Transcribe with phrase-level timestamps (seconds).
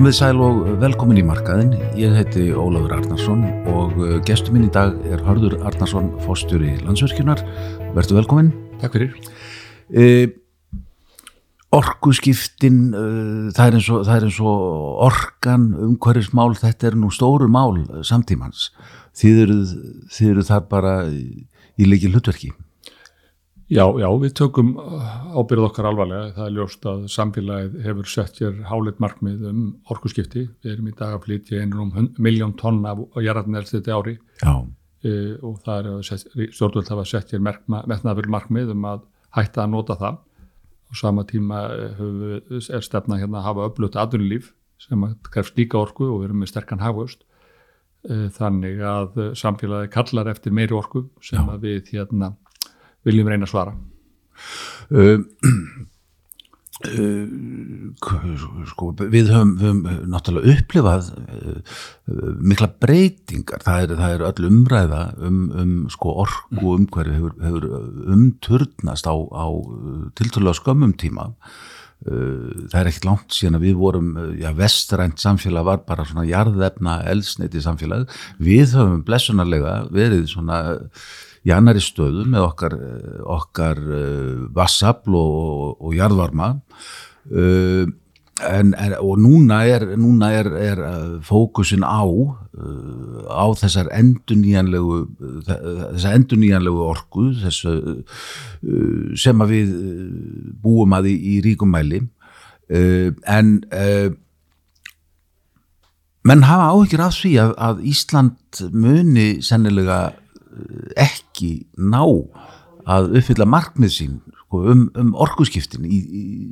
[0.00, 1.74] Komið sæl og velkomin í markaðin.
[1.92, 7.42] Ég heiti Ólafur Arnarsson og uh, gestur minn í dag er Hörður Arnarsson, fórstjóri landsverkjunar.
[7.92, 8.48] Vertu velkomin.
[8.80, 9.10] Takk fyrir.
[9.92, 10.06] E,
[11.76, 17.12] orkuskiptin, uh, það, er eins og, það er eins og orkan, umhverfismál, þetta er nú
[17.12, 18.70] stóru mál samtímans.
[19.20, 19.60] Þið eru,
[20.16, 22.54] þið eru þar bara í leikil hlutverki.
[23.70, 24.72] Já, já, við tökum
[25.38, 26.32] ábyrð okkar alvarlega.
[26.34, 29.60] Það er ljóst að samfélagið hefur sett hér hálit markmið um
[29.94, 30.48] orkuskipti.
[30.64, 34.16] Við erum í dag að flytja einrum miljón tonn af jarðarnir þetta ári
[35.06, 37.46] e, og það er stjórnvöld að setja hér
[37.92, 39.06] metnaður markmið um að
[39.38, 40.18] hætta að nota það.
[40.90, 44.50] Á sama tíma er stefna hérna að hafa öflugt aðunlíf
[44.82, 47.22] sem krefst líka orku og við erum með sterkan hafust.
[48.02, 51.52] E, þannig að samfélagið kallar eftir meiri orku sem já.
[51.54, 52.34] að við hérna
[53.06, 53.76] viljum reyna að svara.
[54.90, 55.22] Uh,
[56.88, 57.26] uh,
[58.70, 61.80] sko, við höfum, höfum náttúrulega upplifað uh,
[62.42, 63.64] mikla breytingar.
[63.66, 67.68] Það er, það er öll umræða um, um sko, orku umhverfi hefur, hefur
[68.16, 69.46] umturnast á, á
[70.18, 71.30] tilturlega skömmum tíma.
[72.00, 74.06] Það er ekkert langt síðan að við vorum
[74.40, 78.06] já, vestrænt samfélag var bara svona jarðefna elsneiti samfélag
[78.40, 80.62] við höfum blessunarlega verið svona
[81.46, 82.76] í annari stöðu með okkar,
[83.38, 86.52] okkar uh, vassafl og, og, jarðvarma.
[87.30, 87.88] Uh,
[88.48, 90.84] en, en, og núna er, núna er, er
[91.24, 92.00] fókusin á
[93.30, 94.96] á þessar enduníjanlegu
[95.46, 97.74] þessar enduníjanlegu orgu þessu,
[99.16, 99.70] sem við
[100.60, 102.00] búum að í, í ríkum mæli.
[102.70, 103.52] En
[106.26, 110.00] menn hafa áhyggjur af því að, að Ísland muni sennilega
[110.98, 112.02] ekki ná
[112.90, 114.18] að uppfylla markmið sín
[114.50, 115.12] sko, um, um
[115.86, 116.00] í,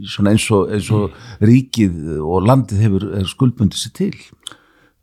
[0.05, 4.13] eins, og, eins og ríkið og landið hefur skuldbundið sér til.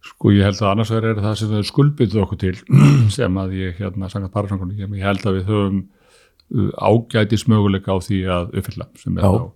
[0.05, 2.55] Sko ég held að annars er það sem þau skuldbundið okkur til
[3.17, 7.99] sem að ég hérna sangat parasangunni, ég held að við höfum uh, ágætis möguleika á
[7.99, 9.49] því að uppfylla sem er, þá,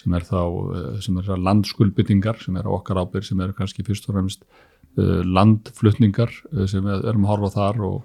[0.00, 4.08] sem er þá uh, sem er landskuldbundingar sem er okkar ábyrg sem er kannski fyrst
[4.08, 4.46] og fremst
[4.96, 6.32] uh, landflutningar
[6.64, 8.00] sem við erum að horfa þar og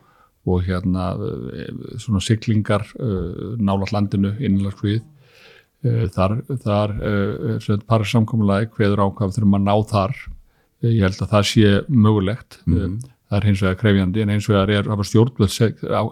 [0.45, 9.03] og hérna eh, svona syklingar uh, nála landinu innanlagsflýð uh, þar, þar uh, parasamkommulagi hveður
[9.07, 10.16] ákvað þurfum að ná þar.
[10.85, 12.59] Ég held að það sé mögulegt.
[12.66, 12.97] Mm -hmm.
[13.29, 15.56] það er hins vegar krefjandi en hins vegar er stjórnvöld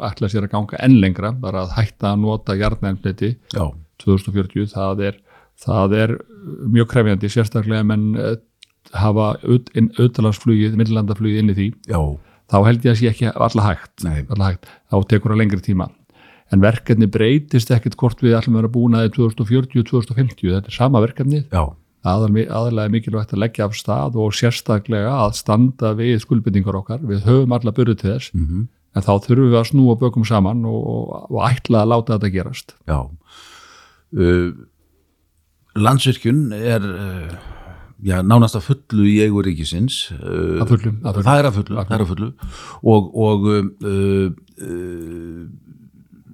[0.10, 3.36] ætla sér að ganga enn lengra bara að hætta að nota jarnæmleiti
[4.02, 5.20] 2040 það er,
[5.62, 6.18] það er
[6.74, 8.16] mjög krefjandi sérstaklega menn
[8.94, 11.74] hafa auðalagsflugið, millandaflugið inn í því.
[11.88, 12.18] Já
[12.52, 14.72] þá held ég að sé ekki alla hægt, hægt.
[14.92, 15.90] Þá tekur það lengri tíma.
[16.54, 21.02] En verkefni breytist ekkert hvort við ætlum að vera búin aðeins 2040-2050 þetta er sama
[21.02, 21.42] verkefni
[22.52, 27.24] aðalega er mikilvægt að leggja af stað og sérstaklega að standa við skuldbyrningar okkar, við
[27.28, 28.34] höfum alla byrju til þess.
[28.36, 28.68] Mm -hmm.
[28.96, 32.34] en þá þurfum við að snúa bökum saman og, og, og ætla að láta þetta
[32.36, 32.76] gerast.
[32.88, 33.00] Já.
[34.14, 34.52] Uh,
[35.76, 37.53] Landsvirkjun er uh,
[38.04, 41.26] já, nánast að fullu í eigu ríkisins að fullu, að fullu.
[41.28, 42.30] það er að fullu, að er að fullu.
[42.94, 44.28] og, og uh,
[44.68, 45.40] uh,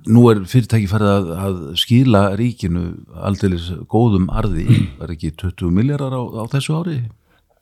[0.10, 2.84] nú er fyrirtæki farið að, að skýla ríkinu
[3.30, 3.60] aldrei
[3.92, 4.68] góðum arði
[5.00, 7.00] var ekki 20 miljardar á, á þessu ári?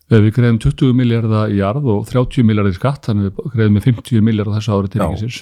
[0.08, 3.88] Við greiðum 20 miljardar í arð og 30 miljardar í skatt þannig við greiðum með
[3.90, 5.42] 50 miljardar þessu ári til ríkisins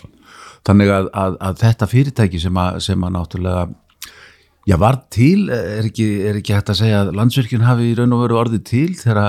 [0.66, 3.66] Þannig að, að, að þetta fyrirtæki sem að, sem að náttúrulega
[4.66, 8.16] Já, var til, er ekki, er ekki hægt að segja að landsverkjun hafi í raun
[8.16, 9.20] og veru orðið til þegar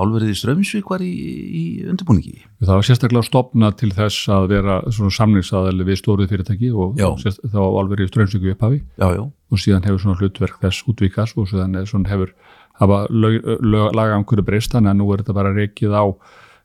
[0.00, 2.38] álverðið Strömsvík var í, í undirbúningi?
[2.62, 7.60] Það var sérstaklega stopna til þess að vera svona samningsaðali við stóruð fyrirtæki og þá
[7.60, 9.22] álverðið Strömsvíku upphafi já, já.
[9.28, 12.32] og síðan hefur svona hlutverk þess útvíkast og síðan hefur
[12.80, 16.04] hafa lagaangur breyst þannig að nú er þetta bara reikið á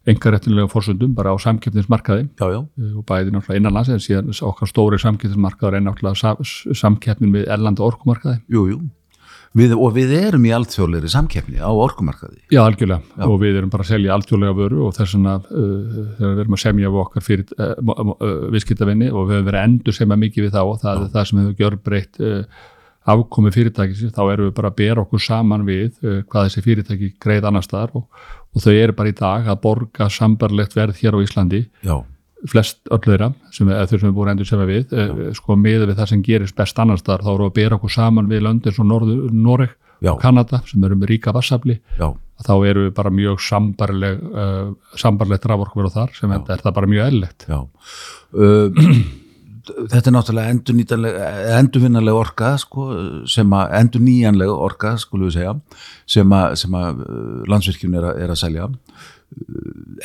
[0.09, 2.59] engaréttilega fórsöndum bara á samkeppnismarkaði já, já.
[2.59, 7.85] Eh, og bæði náttúrulega innanlands en síðan okkar stóri samkeppnismarkaður er náttúrulega samkeppnin við erlanda
[7.87, 8.81] orkumarkaði jú, jú.
[9.53, 13.25] Við, og við erum í alltjóðleiri samkeppni á orkumarkaði Já, algjörlega, já.
[13.27, 16.57] og við erum bara að selja alltjóðlega vöru og þess vegna uh, þegar við erum
[16.57, 20.47] að semja við okkar fyrir uh, uh, viðskiptavinni og við hefur verið endur semja mikið
[20.47, 22.21] við þá og það er það sem hefur gjör breytt
[23.13, 27.49] afkomi fyrirtækis þá erum við bara að bera okkur saman við hvað þessi fyrirtæki greið
[27.51, 28.07] annar staðar og,
[28.53, 31.67] og þau eru bara í dag að borga sambarlegt verð hér á Íslandi.
[31.83, 32.03] Já.
[32.43, 35.03] flest öllu þeirra sem við, þau sem við búin endur sem við Já.
[35.05, 37.93] Eh, sko með við það sem gerist best annars þar þá eru að bera okkur
[37.93, 39.77] saman við löndir svo Noreg
[40.11, 41.77] og Kanada sem eru með ríka vassafli
[42.43, 46.91] þá eru við bara mjög sambarleg uh, sambarlegt raforkverð á þar sem er það bara
[46.91, 48.83] mjög ellegt uh,
[49.63, 52.87] þetta er náttúrulega endurvinnarlega orka sko,
[53.29, 55.55] sem að endurnýjanlega orka skulum við segja
[56.15, 57.03] sem að, að
[57.51, 58.69] landsvirkjum er, er að selja.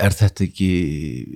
[0.00, 0.70] Er þetta ekki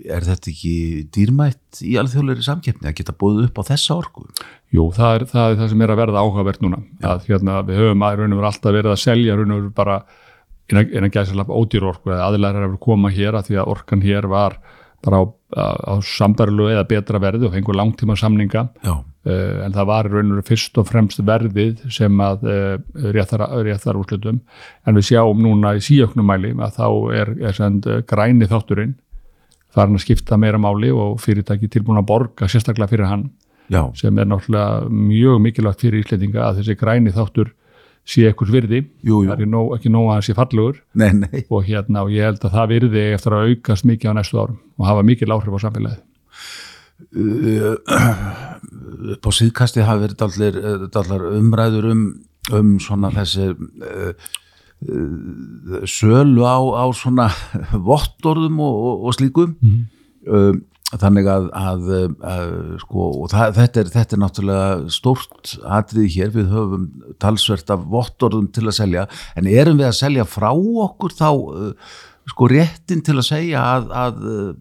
[0.09, 0.75] er þetta ekki
[1.13, 4.25] dýrmætt í alþjóðleiri samkeppni að geta búið upp á þessa orku?
[4.73, 6.81] Jú, það er það, er það sem er að verða áhugavert núna.
[7.05, 9.77] Að hérna, við höfum að raun og vera alltaf verið að selja raun og vera
[9.83, 9.99] bara
[10.73, 14.29] en að gæsa ódýr orku eða aðlæðar að koma hér að því að orkan hér
[14.31, 14.57] var
[15.04, 15.25] bara á,
[15.58, 19.00] á sambarlu eða betra verði og fengur langtíma samninga uh,
[19.66, 22.75] en það var raun og fyrst og fremst verðið sem að uh,
[23.14, 24.40] réttar, réttar úrslutum
[24.87, 26.88] en við sjáum núna í síöknumæli að þá
[27.20, 28.96] er, er send, uh, græni þátturinn
[29.72, 33.31] farin að skipta meira máli og fyrirtæki tilbúin að borga sérstaklega fyrir hann.
[33.72, 33.87] Já.
[33.96, 37.52] sem er náttúrulega mjög mikilvægt fyrir Íslandinga að þessi græni þáttur
[38.02, 39.31] sé ekkurs virði, jú, jú.
[39.31, 41.43] það er nóg, ekki nóg að það sé fallugur nei, nei.
[41.46, 44.58] og hérna og ég held að það virði eftir að aukast mikið á næstu árum
[44.58, 46.00] og hafa mikil áhrif á samfélagið
[49.22, 52.02] På síðkasti hafi verið allar umræður um,
[52.54, 54.12] um svona þessi uh,
[54.88, 57.31] uh, sölu á, á svona
[57.90, 59.82] vottorðum og, og, og slíkum mm -hmm.
[60.26, 60.56] um
[61.00, 61.87] þannig að, að,
[62.29, 62.50] að
[62.83, 66.89] sko, það, þetta, er, þetta er náttúrulega stórt atrið hér, við höfum
[67.23, 69.06] talsvert af vottorðum til að selja.
[69.39, 71.97] En erum við að selja frá okkur þá uh,
[72.33, 74.53] sko réttin til að segja að, að uh,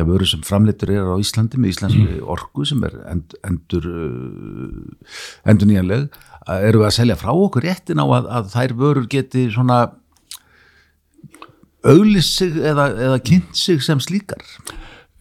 [0.00, 2.26] já, erum sem framleitur er á Íslandi með Íslandski mm.
[2.34, 5.14] orgu sem er end, endur uh,
[5.50, 6.20] endur nýjanleg
[6.56, 9.82] erum við að selja frá okkur réttin á að þær vörur geti svona
[11.86, 14.42] auðlis sig eða, eða kynnt sig sem slíkar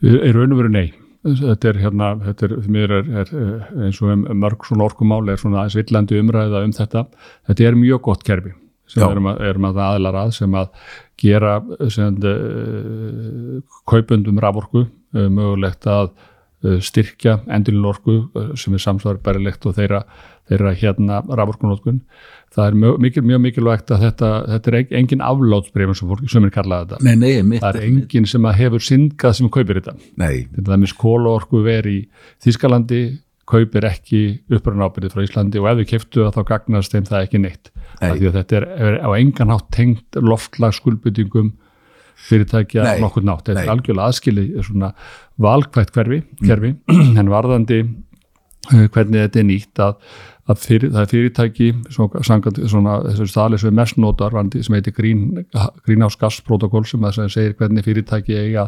[0.03, 0.87] er raun og veru nei.
[1.27, 3.31] Þetta er hérna, þetta er, er, er
[3.89, 7.03] eins og um, mörg svona orkumáli er svona aðeins villandi umræða um þetta.
[7.49, 8.55] Þetta er mjög gott kerfi
[8.89, 10.71] sem erum að, erum að aðlar að sem að
[11.19, 11.53] gera
[11.93, 13.59] sem, uh,
[13.89, 18.21] kaupundum raforku uh, mögulegt að uh, styrkja endilin orku
[18.57, 20.05] sem er samsvarbarlegt og þeirra,
[20.49, 22.01] þeirra hérna raforkunótkun
[22.55, 26.47] það er mjög, mikil, mjög mikilvægt að þetta, þetta er engin aflátsbreyfum sem fólk sem
[26.47, 27.01] er kallað þetta.
[27.05, 29.95] Nei, nei, mitt, það er engin sem hefur syngað sem kaupir þetta.
[30.17, 32.01] Þetta er mjög skólaorku verið í
[32.45, 33.01] Þískalandi
[33.49, 37.41] kaupir ekki uppröðunábyrðið frá Íslandi og ef við keftu það þá gagnast þeim það ekki
[37.45, 37.71] neitt.
[37.99, 38.11] Nei.
[38.19, 41.49] því að þetta er, er á engan hátt tengt loftlagskulbytingum
[42.29, 44.91] fyrirtækja nei, nokkur nátt, þetta er algjörlega aðskilið svona
[45.41, 46.73] valkvægt hverfi, kerfi.
[46.91, 47.17] Mm.
[47.21, 47.79] en varðandi
[48.67, 49.95] hvernig þetta er nýtt að
[50.57, 55.44] Fyrir, það er fyrirtæki þessu staðlega sem er mest notar sem heitir Green,
[55.85, 58.63] Greenhouse Gas Protocol sem segir hvernig fyrirtæki eiga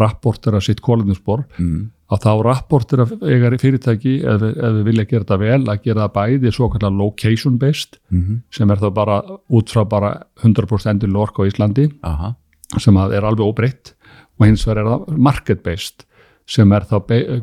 [0.00, 1.82] rapportera sitt kóluninspor mm.
[2.16, 6.16] að þá rapportera eiga fyrirtæki ef, ef við vilja gera þetta vel að gera það
[6.16, 8.40] bæði svo kallar location based mm -hmm.
[8.48, 9.20] sem er þá bara
[9.52, 12.34] út frá bara 100% endur lork á Íslandi Aha.
[12.78, 13.92] sem er alveg óbreytt
[14.38, 16.07] og hins vegar er það market based
[16.48, 16.96] sem er þá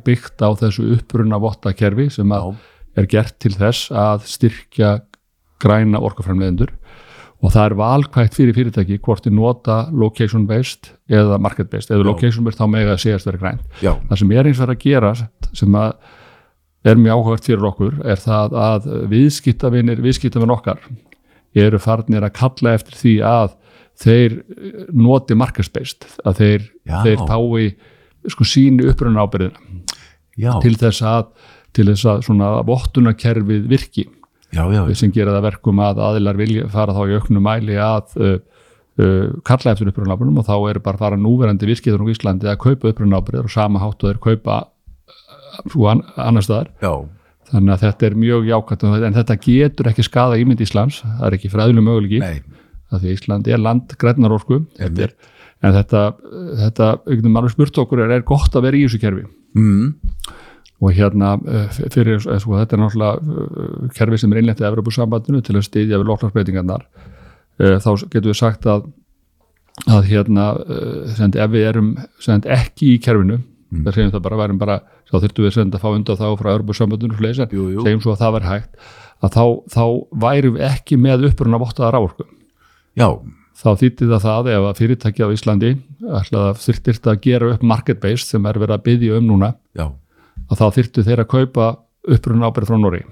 [0.05, 2.55] byggt á þessu upprunna vottakerfi sem að
[2.97, 4.91] er gert til þess að styrkja
[5.61, 6.73] græna orkaframleðendur
[7.43, 12.05] og það er valkvægt fyrir fyrirtæki hvort þið nota location based eða market based, eða
[12.05, 12.09] Já.
[12.09, 13.65] location based þá með að segast vera grænt.
[13.83, 13.91] Já.
[14.09, 15.11] Það sem er eins og það að gera
[15.51, 15.91] sem að
[16.85, 20.81] er mjög áhugart fyrir okkur er það að viðskiptavinir, viðskiptavinir okkar
[21.55, 23.55] eru farnir að kalla eftir því að
[24.01, 24.39] þeir
[24.91, 26.65] noti market based, að þeir,
[27.05, 27.69] þeir tái
[28.33, 31.29] sko sínu upprönda ábyrðina til þess að
[31.75, 34.05] til þess að svona vottunarkerfið virki.
[34.55, 38.13] Já, já, sem gera það verkum að aðilar vilja fara þá í auknum mæli að
[38.15, 38.37] uh,
[39.01, 42.61] uh, kalla eftir uppröðunábrunum og þá er bara að fara núverandi virkið á Íslandi að
[42.63, 44.61] kaupa uppröðunábrunir og sama hátt og þeir kaupa
[45.67, 46.71] svo uh, an, annar staðar.
[47.51, 51.03] Þannig að þetta er mjög jákvæmt en þetta getur ekki skada ímynd Íslands.
[51.03, 52.21] Það er ekki fræðileg möguleiki.
[52.93, 54.61] Að því Íslandi er land grænarórsku
[55.63, 56.01] en þetta,
[56.61, 59.25] þetta, þetta spurt okkur er, er gott að vera í þessu kerfi?
[59.55, 59.93] Mm.
[60.83, 65.41] Og hérna eh, fyrir sko, þetta er náttúrulega eh, kerfi sem er innlegt í Evropasambandinu
[65.45, 66.87] til að stýðja við lóknarsbreytingarnar
[67.55, 68.89] þá getur við sagt að
[69.91, 70.45] að hérna
[71.17, 71.89] send, ef við erum
[72.23, 73.81] send, ekki í kerfinu mm.
[73.85, 74.77] það segjum það bara, værum bara
[75.09, 77.33] þá þurftum við send, að fá undan þá frá Evropasambandinu
[77.83, 78.85] segjum svo að það var hægt
[79.23, 79.43] að þá,
[79.75, 79.83] þá
[80.25, 82.27] værum við ekki með uppruna vottaða rávorku
[82.95, 83.07] já
[83.55, 85.73] þá þýtti það það ef að fyrirtæki á Íslandi
[86.61, 89.87] þurftir að gera upp market based sem er verið að byggja um núna já.
[90.49, 91.69] að þá þyrtu þeir að kaupa
[92.05, 93.05] upprunn ábyrð frá Nóri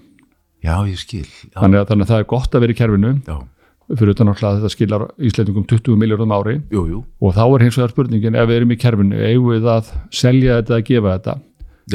[0.64, 1.28] Já, ég skil.
[1.28, 1.60] Já.
[1.60, 3.12] Þannig, að, þannig að það er gott að vera í kerfinu.
[3.28, 3.40] Já.
[4.00, 6.54] fyrir utan að þetta skilar Íslandingum 20 miljardum ári.
[6.72, 7.00] Jú, jú.
[7.20, 10.62] og þá er hins vegar spurningin ef við erum í kerfinu, eigum við að selja
[10.62, 11.34] þetta að gefa þetta,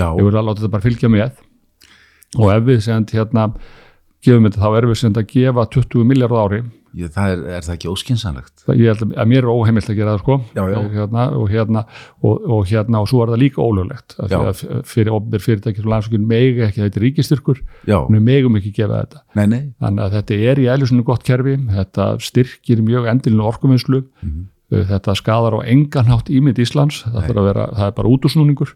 [0.04, 1.40] eigum við að láta þetta bara fylgja með?
[2.36, 3.46] Og ef við segjum hérna
[4.28, 6.60] gefum þetta, þá erum við sem að gefa 20 miljard ári
[6.96, 10.14] Ég, það er, er það ekki óskinsanlegt ég held að, mér er óheimilt að gera
[10.14, 10.36] það sko.
[10.56, 10.78] Já, já.
[10.94, 11.82] Hérna, og, hérna,
[12.22, 14.16] og, og hérna og svo er það líka ólöglegt
[14.88, 17.62] fyrir ofnir fyrirtæki sem landsökun megi ekki, þetta er ríkistyrkur
[18.28, 19.24] megum ekki gefa þetta.
[19.38, 19.62] Nei, nei.
[19.84, 21.56] Þannig að þetta er í eðlisunu gott kerfi.
[21.78, 24.04] Þetta styrkir mjög endilinu orkuvinnslu.
[24.24, 24.46] Mhm.
[24.72, 27.04] uh, þetta skadar á enganhátt ímynd Íslands.
[27.04, 28.74] Það, vera, það er bara útúsnúningur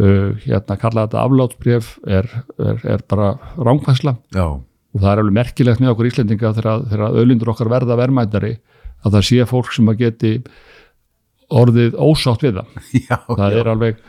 [0.00, 4.60] uh, hérna kalla þetta aflátsbref er, er, er bara rángfæsla Já,
[4.94, 8.52] og það er alveg merkilegt með okkur Íslendinga þegar, öðlindur okkar verða verðmættari
[9.04, 10.34] að það sé fólk sem að geti
[11.54, 12.76] orðið ósátt við það.
[13.08, 14.04] Já, það já, er alveg,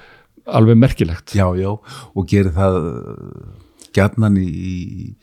[0.61, 1.35] alveg merkilegt.
[1.35, 1.71] Já, já.
[2.13, 2.77] Og gerir það
[3.95, 5.15] gjarnan í,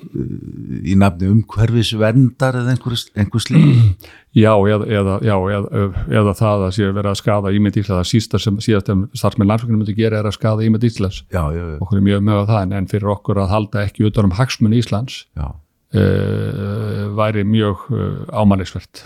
[0.00, 6.64] í, nafni umhverfis verndar eða einhver, einhver slík Já, eða, eða, já eða, eða það
[6.68, 7.96] að sé verið að skada ímynd Íslands.
[7.98, 11.24] Það sísta sem síðast sem starfsmenn landsfjönginu myndi gera er að skada ímynd Íslands.
[11.34, 13.84] Já, já, já, okkur er mjög með á það en, en fyrir okkur að halda
[13.88, 19.02] ekki utan um hagsmun Íslands uh, væri mjög uh, ámælisvert.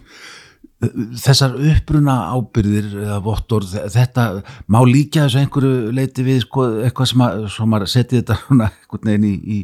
[1.25, 4.27] Þessar uppbruna ábyrðir eða vottor, þetta
[4.69, 7.25] má líka þessu einhverju leiti við sko, eitthvað sem
[7.79, 8.37] að, setja þetta
[8.67, 9.59] einhvern veginn í, í,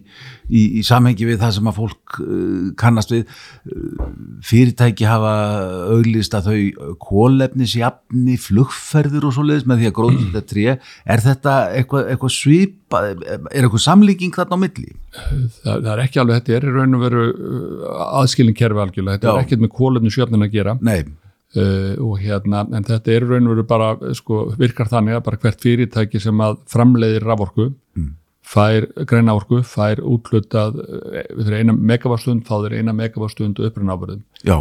[0.50, 3.36] í, í samhengi við það sem að fólk uh, kannast við.
[3.70, 4.08] Uh,
[4.46, 5.32] fyrirtæki hafa
[5.94, 10.66] auglist að þau kólefnisjafni flugferður og svoleiðis með því að gróða þetta tré,
[11.14, 14.92] er þetta eitthvað, eitthvað svipa, er eitthvað samlíking þarna á milli?
[15.62, 17.88] það, það er ekki alveg, þetta er í raun og veru uh,
[18.20, 19.34] aðskilin kerfi algjörlega, þetta Já.
[19.34, 20.76] er ekkert með kólefni sjöfnin að gera.
[20.86, 20.98] Nei,
[21.58, 25.26] uh, og hérna, en þetta er í raun og veru bara, sko, virkar þannig að
[25.28, 27.70] bara hvert fyrirtæki sem að framleiðir raforku,
[28.42, 34.22] fær greina orku, fær útlutað uh, fyrir eina megavastund, fá þeir eina megavastund upprinn ábyrðum.
[34.44, 34.56] já,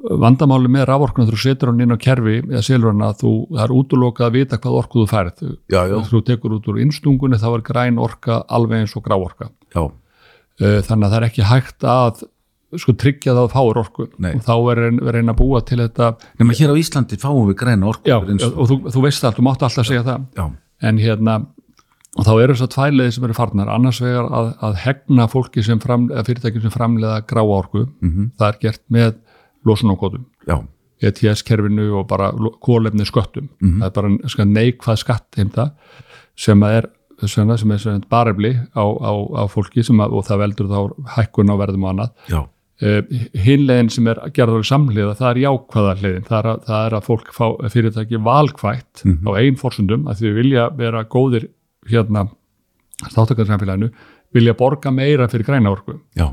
[0.00, 3.64] Vandamáli með raforkuna þú setur hann inn á kerfi eða selur hann að þú, það
[3.66, 5.42] er útlokað að vita hvað orku þú færð.
[5.68, 9.16] já, já, Þú tekur út úr innstungunni þá er græn orka alveg eins og grá
[9.20, 9.50] orka.
[9.74, 9.90] já,
[10.60, 12.18] Uh, þannig að það er ekki hægt að
[12.76, 14.34] sko tryggja það að fáir orku Nei.
[14.36, 16.08] og þá er ein- er einn að búa til þetta
[16.38, 19.42] nema hér á Íslandi fáum við græna orku já, og- þú, þú veist það, þú
[19.46, 20.44] mátt alltaf segja það já,
[20.82, 21.46] en hérna
[22.20, 23.70] og þá eru þess að tværleiði sem eru farnar.
[23.72, 27.86] Annars vegar að, að hegna fólki sem fram, eða fyrirtækjum sem framleiða gráa orku.
[28.04, 28.30] Mhm.
[28.38, 29.10] það er gert með
[29.68, 30.56] losunarkótum já,
[31.00, 32.30] ETS-kerfinu og bara
[32.64, 33.48] kólefni sköttum.
[33.60, 33.80] Mhm.
[33.80, 35.70] það er bara sko, neikvað skattheimta
[36.36, 36.90] sem að er
[37.26, 40.80] sem, sem er sem barefli á, á, á fólki sem að, og það veldur þá
[41.16, 42.10] hækkun á verðum og annað.
[42.32, 42.40] Já,
[42.80, 43.02] uh,
[43.44, 47.06] hinlegin sem er gerður samhliða, það er jákvæða hliðin, það er að, það er að
[47.08, 51.48] fólk fá fyrirtæki valkvætt á einn forsundum að því við vilja vera góðir
[51.88, 52.26] hérna
[53.10, 53.90] þáttakarsamfélaginu,
[54.34, 55.98] vilja borga meira fyrir græna orku.
[56.18, 56.28] Já,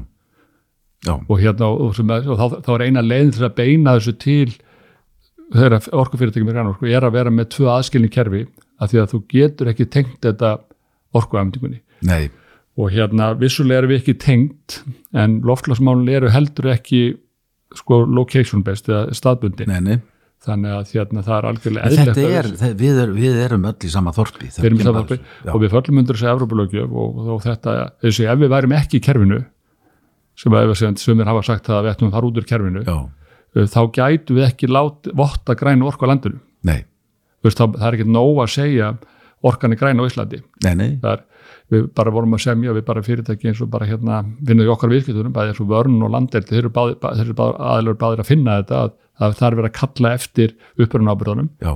[1.06, 4.16] já, og hérna og, sem og þá, þá er eina leiðin til að beina þessu
[4.22, 4.56] til
[5.54, 8.44] þegar orkufyrirtæki með græna orku er að vera með tvö aðskilni kerfi
[8.78, 10.58] að því að þú getur ekki tengt þetta
[11.16, 12.28] orkuafndingunni nei,
[12.76, 14.82] og hérna vissulega erum við ekki tengt
[15.16, 17.02] en loftlagsmálun eru heldur ekki
[17.76, 19.72] sko location based eða staðbundin.
[19.72, 19.98] Nei, nei
[20.46, 23.90] þannig að hérna það er algjörlega eðlilegt er, þe- við, er, við erum öll í
[23.92, 25.18] sama þorpi við erum bara- þorpi.
[25.54, 27.76] og við föllum undir þessu Evrópulögjöf og, og þetta,
[28.06, 29.40] þessi ef við værum ekki í kerfinu
[30.38, 32.98] sem að sumir hafa sagt að við ættum að fara út úr kerfinu já,
[33.58, 36.40] uh, þá gætu við ekki lát, votta grænu orku á landinu.
[37.44, 38.92] Veist, það, það er ekki nóg að segja
[39.46, 40.40] orkan er græn á Íslandi.
[40.66, 40.90] Nei, nei.
[41.02, 41.24] Það er,
[41.74, 45.34] við bara vorum að semja við bara fyrirtæki eins og bara hérna vinnaði okkar viðskiptunum,
[45.36, 47.34] bæði eins og vörn og landeldi þeir eru
[47.98, 51.74] báðir að finna þetta að, að það er verið að kalla eftir uppröðun ábyrðunum já,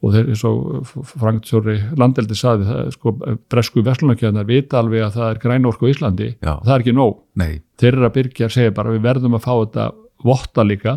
[0.00, 3.14] og þeir eins og Franktsjóri landeldi saði það, sko,
[3.52, 6.30] bresku verslunarkjöðnar vita alveg að það er græn orku á Íslandi.
[6.40, 7.18] Það er ekki nóg.
[7.36, 7.60] nei.
[7.80, 9.90] Þeir eru að byrja að segja bara við verðum að fá þetta
[10.24, 10.96] votta líka.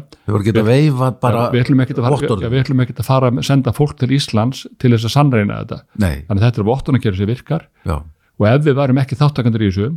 [1.23, 2.07] Bara Já, við ætlum ekkert að
[2.51, 2.59] við
[2.99, 5.77] að fara að senda fólk til Íslands til þess að sannreina þetta.
[6.03, 7.67] Nei, þannig að þetta er vottunarkerfi sem virkar.
[7.87, 7.95] Já,
[8.39, 9.91] og ef við værum ekki þáttakandur í þessu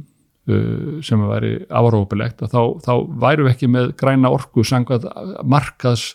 [0.47, 5.09] sem að væri árópilegt þá, þá værum við ekki með græna orku sangvað
[5.43, 6.13] markaðs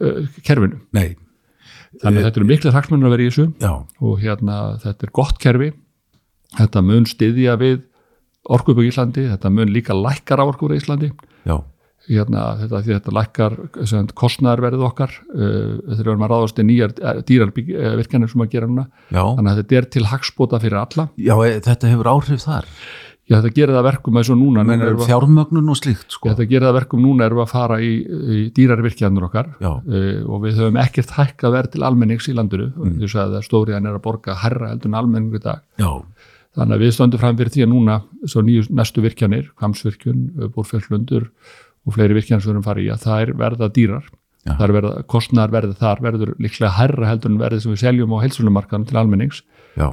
[0.00, 0.80] uh, kerfinu.
[0.96, 1.16] nei,
[2.02, 3.46] Þannig að þetta eru miklu hagsmunir að vera í þessu.
[3.64, 3.72] Já,
[4.04, 5.70] og hérna þetta er gott kerfi.
[6.58, 7.78] Þetta mun styðja við
[8.48, 11.10] orku upp í Íslandi, þetta mun líka lækkar á orku í Íslandi
[12.08, 13.56] hérna, þetta, þetta lækkar
[13.88, 16.94] sem, kostnæðarverðið okkar uh, þegar við erum að ráðast í nýjar
[17.28, 17.52] dýrar
[17.98, 18.86] virkjanir sem að gera núna.
[19.10, 21.08] Já, þannig að þetta er til hagspota fyrir alla.
[21.20, 21.34] Já,
[21.68, 22.70] þetta hefur áhrif þar.
[23.28, 26.30] Já, þetta gerir það verkum eins og núna, núna fjármögnun og slíkt, sko.
[26.30, 29.76] þetta gerir það verkum núna erum við að fara í, í dýrar virkjanir okkar uh,
[30.24, 32.70] og við höfum ekkert hækkað verð til almennings í landinu.
[32.72, 32.96] Mm.
[33.02, 35.60] þú sagði að stóriðan er að borga herra heldur en almenning í dag.
[35.76, 35.90] Já,
[36.56, 40.24] þannig að við stöndum fram fyrir því að núna svo nýju næstu virkjanir, Kamsvirkjun,
[40.56, 44.12] Búrfjöldlundur og fleiri virkjanir sem við að fara í að það er verða dýrar.
[44.48, 48.22] Er verða, kostnar verði þar verður líklega herra heldur en verði sem við seljum á
[48.22, 49.42] heilsunumarkaðum til almennings.
[49.76, 49.90] Já,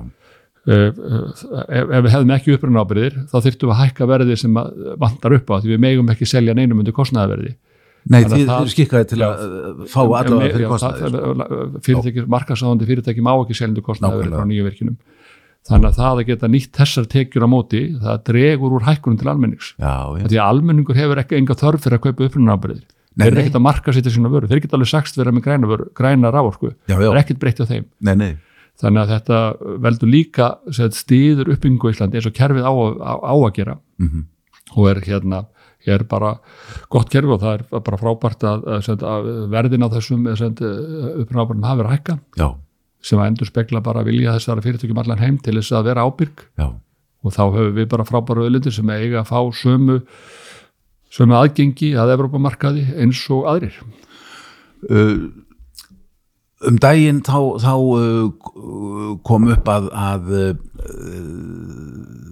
[0.66, 4.60] ef, ef við hefðum ekki upprunna ábyrðir þá þyrftum við að hækka verði sem
[5.02, 7.56] vantar upp á því við megum ekki selja neinum undir kostnæðaverði
[8.06, 13.34] Nei, það- eru skikkaði til að uh, fá allavega fyrir kostnaði fyrirtæki, markasáðandi fyrirtæki má
[13.34, 14.98] ekki selja undir kostnæðaverði frá nýju virkinum
[15.66, 19.30] þannig að það að geta nýtt þessar tekjur á móti það dregur úr hækkunum til
[19.32, 19.72] almennings.
[19.82, 22.84] Því að almenningur hefur ekki enga þörf fyrir að kaupa upprunna ábyrðir
[23.16, 24.48] Nei, þeir eru ekkert að marka sér til sína vöru.
[24.52, 27.66] Þeir geta alveg sagst vera með græna, vöru, græna rávorku það er ekkert breytt á
[27.66, 27.86] þeim.
[28.04, 28.32] Nei, nei,
[28.82, 29.42] þannig að þetta
[29.86, 33.78] veldur líka stiður uppbyggingu í Íslandi eins og kerfið á, á, á að gera.
[34.02, 34.26] Mhm.
[34.76, 35.46] og er hérna
[35.86, 36.40] er bara
[36.90, 41.82] gott kerfi og það er bara frábært að, að, að verðin á þessum uppnáðbærum hafi
[41.82, 42.16] verið að hækka.
[42.42, 42.48] Já,
[43.06, 46.48] sem að endur spekla bara vilja þessara fyrirtækjum allan heim til þess að vera ábyrg.
[46.58, 46.68] Já.
[47.26, 50.00] Og þá höfum við bara frábæru auðlindir sem eiga að fá sömu
[51.16, 53.78] sömu aðgengi að Evrópamarkaði eins og aðrir.
[54.90, 55.32] Uh,
[56.70, 60.50] um daginn þá, þá uh, kom upp að, að uh,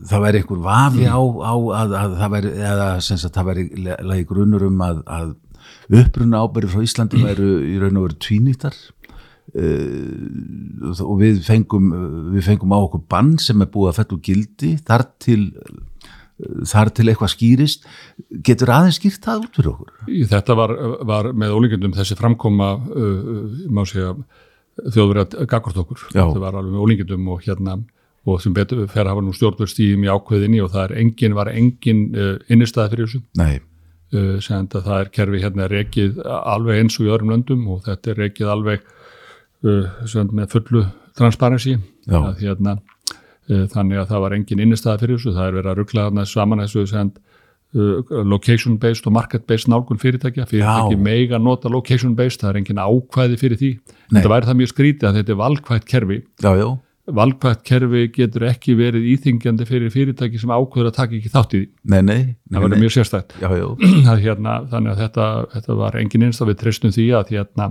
[0.10, 4.28] það væri einhver vafi á, á að, að það væri eða sagt það væri lagi
[4.30, 5.32] grunur um að, að
[6.02, 8.78] uppruna ábyrði frá Íslandi væru í raun og veru tvínýttar.
[9.54, 11.90] Uh, og við fengum
[12.34, 15.42] við fengum á okkur bann sem er búið að úr gildi þar til
[16.42, 17.84] þar til eitthvað skýrist
[18.46, 19.92] getur aðeins skýrt það út fyrir okkur?
[20.32, 20.74] Þetta var,
[21.10, 24.16] var með ólíkjöndum þessi framkoma uh, má segja
[24.82, 26.08] þjóðverið að gagvart okkur.
[26.10, 26.24] Já.
[26.24, 27.78] þetta var alveg með ólíkjöndum og hérna
[28.24, 31.52] og sem betur fer að hafa nú stjórnvöldsstíðum í ákveðinni og það er engin, var
[31.52, 33.22] engin uh, innistæði fyrir þessu.
[33.40, 33.60] Nei,
[34.16, 37.84] uh, sem að það er kerfi hérna rekið alveg eins og í öðrum löndum og
[37.86, 40.86] þetta er rekið alveg uh, sagt, með fullu
[41.20, 41.78] transparency.
[42.10, 42.93] Að, hérna, uh,
[43.50, 45.36] þannig að það var engin innistæða fyrir þessu.
[45.36, 47.20] Það er verið að ruggla þarna saman þessu sagt,
[47.74, 50.48] uh, location based og market based nálgun fyrirtækja.
[50.50, 53.76] Fyrirtæki mega nota location based það er engin ákvæði fyrir því.
[53.84, 54.18] Nei.
[54.18, 56.20] þetta væri það mjög skrítið að þetta er valkvætt kerfi.
[56.44, 56.68] Já, já,
[57.20, 61.60] valkvætt kerfi getur ekki verið íþingjandi fyrir fyrirtæki sem ákveður að taka ekki þátt í
[61.64, 61.72] því.
[61.92, 63.50] Nei, nei, það verður mjög sérstætt Já,
[64.28, 67.68] hérna, þannig að þetta, þetta var engin einst að við treystum því að hérna,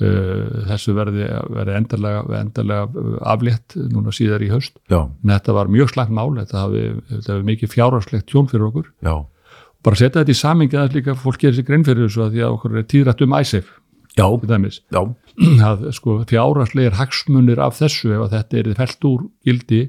[0.00, 4.74] þessu verði, verði endarlega, endarlega uh, aflétt núna síðar í haust.
[4.90, 6.82] já, En þetta var mjög slæmt mál, þetta hafi,
[7.12, 8.90] þetta hafi mikið fjárhagslegt tjón fyrir okkur.
[9.06, 9.14] já,
[9.84, 12.42] Bara setja þetta í samingi að líka fólk gerir sér grein fyrir þessu að því
[12.46, 13.66] að okkur er tíðrætt um æsef,
[15.68, 19.82] Að sko fjárhagslegir hagsmunir af þessu ef þetta er felt úr gildi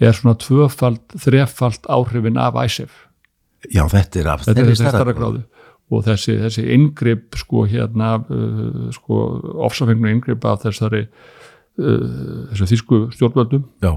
[0.00, 2.90] er svona tvöfald, þrefald áhrifin af æsef.
[3.68, 5.42] já, þetta er af þetta er stærra gráðu
[5.90, 9.20] og þessi, þessi inngrip sko hérna uh, sko
[9.66, 13.66] ofsafengnu inngrip af þessari uh, þessu þýsku stjórnvöldum.
[13.82, 13.92] Já,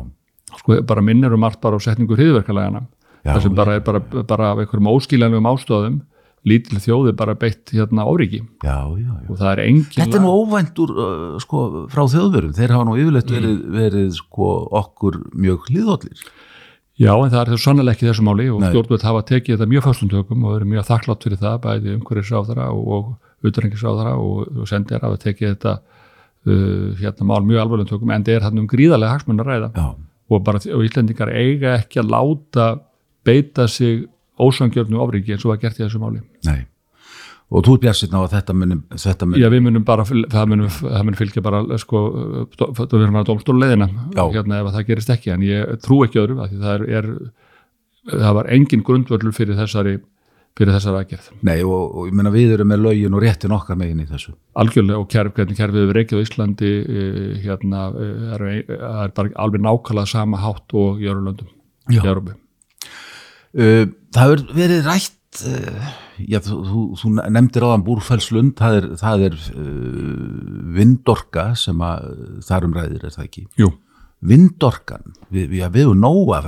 [0.59, 2.85] sko bara minnir um allt bara á setningu hriðverkalægana
[3.23, 6.01] það sem bara er bara, bara af einhverjum óskiljanlegum ástöðum
[6.47, 9.27] lítil þjóði bara beitt hérna óriki já, já, já.
[9.31, 12.87] og það er engin Þetta er nú óvænt úr, uh, sko, frá þjóðverum, þeir hafa
[12.89, 14.49] nú yfirleitt verið, verið sko,
[14.81, 16.25] okkur mjög hlýðollir.
[17.01, 18.69] Já, en það er þau sannlega ekki þessu máli og Nei.
[18.69, 22.67] stjórnvöld hafa tekið þetta mjög föstum tökum og verið mjög þakklátt fyrir það, bæði umhverfisráðara
[22.69, 23.07] og,
[23.49, 28.37] utrengisráðara og, og sendir hafa tekið þetta uh, hérna mál mjög alvarlegum tökum en það
[28.37, 29.87] er hann um gríðarlega hagsmunna að ræða Já,
[30.29, 32.67] og bara og Íslendingar eiga ekki að láta
[33.25, 34.05] beita sig
[34.39, 36.21] ósangjörnu ofriki eins og var gert í þessu máli.
[36.45, 36.61] nei.
[37.53, 40.47] Og þú er björnsinn á að þetta muni, þetta muni, Já, við munum bara, það
[40.49, 41.99] munum, það munum fylgja bara, sko,
[42.57, 44.23] það verður að dómstóluleiðina Já.
[44.33, 47.11] hérna ef að það gerist ekki, en ég trú ekki öðru, það er,
[48.09, 49.99] það var engin grundvöllur fyrir þessari,
[50.57, 51.27] fyrir þessari aðgerð.
[51.45, 54.33] nei, og, og ég meina við erum með lögin og réttin okkar megin í þessu.
[54.63, 58.47] Algjörlega og kerf, hvernig kerfið við reykjað á Íslandi, eh, hérna, eh, er,
[58.79, 61.53] er bara alveg nákvæmlega sama hátt og í öðrum löndum
[61.91, 62.05] í Já.
[62.07, 62.33] Európu.
[63.53, 68.89] Uh, það hefur verið rætt, uh, já, þú, þú, þú nefndir áðan Búrfellslund, það er,
[69.01, 70.19] það er uh,
[70.77, 72.11] vindorka sem að
[72.47, 73.45] þar um ræðir, er það ekki?
[73.59, 73.69] Jú,
[74.33, 76.39] vindorkan, við, við, við hefum nóga,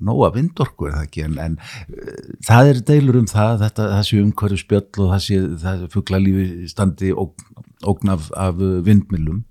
[0.00, 4.08] nóga vindorku er það ekki en, en uh, það er deilur um það þetta, það
[4.08, 9.44] sé umhverju spjöll og það sé, það sé fuglalífi standi ógn, af, af vindmilum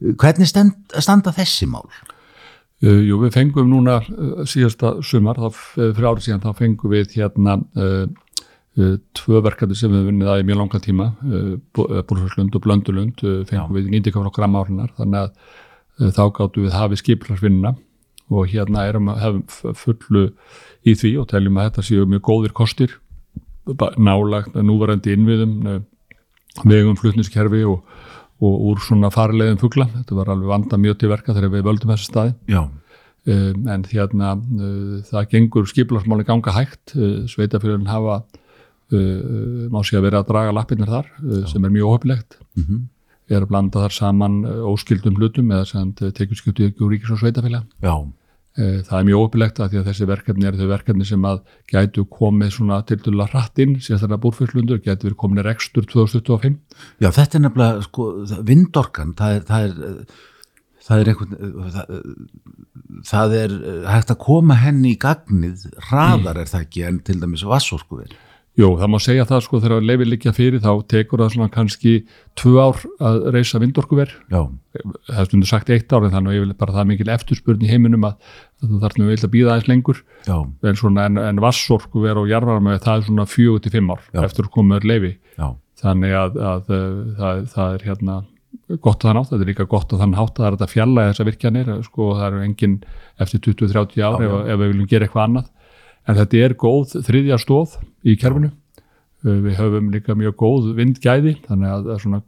[0.00, 1.86] hvernig stend, standa þessi mál?
[2.80, 6.94] Uh, jú, við fengum núna uh, síðasta sumar, þá, uh, fyrir árið síðan, þá fengum
[6.94, 8.06] við hérna uh, uh,
[9.18, 13.76] tvö verkefni sem við vunnið að í mjög langa tíma, uh, Búrfjörslund og Blöndulund, fengum
[13.76, 17.74] við 90 gram árinar, þannig að þá gáttu við hafið skiplarsvinnina
[18.30, 20.22] og hérna erum að hefum fullu
[20.86, 22.94] í því og teljum að þetta séu mjög góðir kostir,
[24.00, 25.82] nálagt núvarandi innviðum,
[26.64, 27.82] vegum flutniskerfi og
[28.40, 31.92] og úr svona farilegðum fugla, þetta var alveg vanda mjög til verka þegar við völdum
[31.92, 32.34] þessi staði.
[32.48, 36.94] Já, um, en hérna uh, það gengur skipilarsmáli ganga hægt.
[36.96, 38.22] Uh, sveitafélagin hafa
[39.70, 42.64] má sé að vera að draga lappirnir þar uh, sem er mjög óhefilegt mm
[43.30, 45.66] er að blanda þar saman uh, óskildum hlutum eða
[46.90, 47.94] ríkis og sveitafélag já,
[48.58, 51.42] Eh, Það er mjög opilegt að því að þessi verkefni er þau verkefni sem að
[51.70, 56.56] gætu komið svona til dæla hrattinn, sérstaklega búrfyrslundur, gætu verið komin rekstur 2025.
[56.98, 58.08] Já, þetta er nefnilega, sko,
[58.48, 60.24] vindorkan, það er, það er,
[60.88, 61.36] það er einhvern,
[61.76, 61.94] það,
[63.12, 63.56] það er
[63.94, 68.18] hægt að koma henni í gagnið, hraðar er það ekki en til dæmis vassorku verið.
[68.58, 71.92] Jú, það má segja það sko þegar leifir liggja fyrir þá tekur það svona kannski
[72.36, 74.10] tvö ár að reysa vindorkuver.
[74.32, 74.40] Já,
[75.06, 77.70] Það er stundur sagt eitt ár en þannig að bara það er mikil eftirspurn í
[77.70, 78.18] heiminum að,
[78.60, 80.02] að þú þarf nú vilt að býða aðeins lengur.
[80.26, 80.36] já,
[80.66, 84.24] En, en, en vassorkuver og jarvarma það er svona fjögur til fimm ár Já.
[84.26, 85.12] eftir að koma öll leifi.
[85.38, 85.48] já,
[85.80, 88.18] þannig að, að, að það, það er hérna
[88.82, 90.72] gott að það nátt, þetta er líka gott að þann hátt að það er þetta
[90.74, 92.76] fjalla þessar virkjanir sko það eru engin
[93.18, 95.48] eftir 20-30 ár ef, ef við viljum gera eitthvað annað
[96.06, 98.52] en þetta er góð þriðja stóð í kerfinu.
[99.20, 102.22] Uh, við höfum líka mjög góð vindgæði þannig að, svona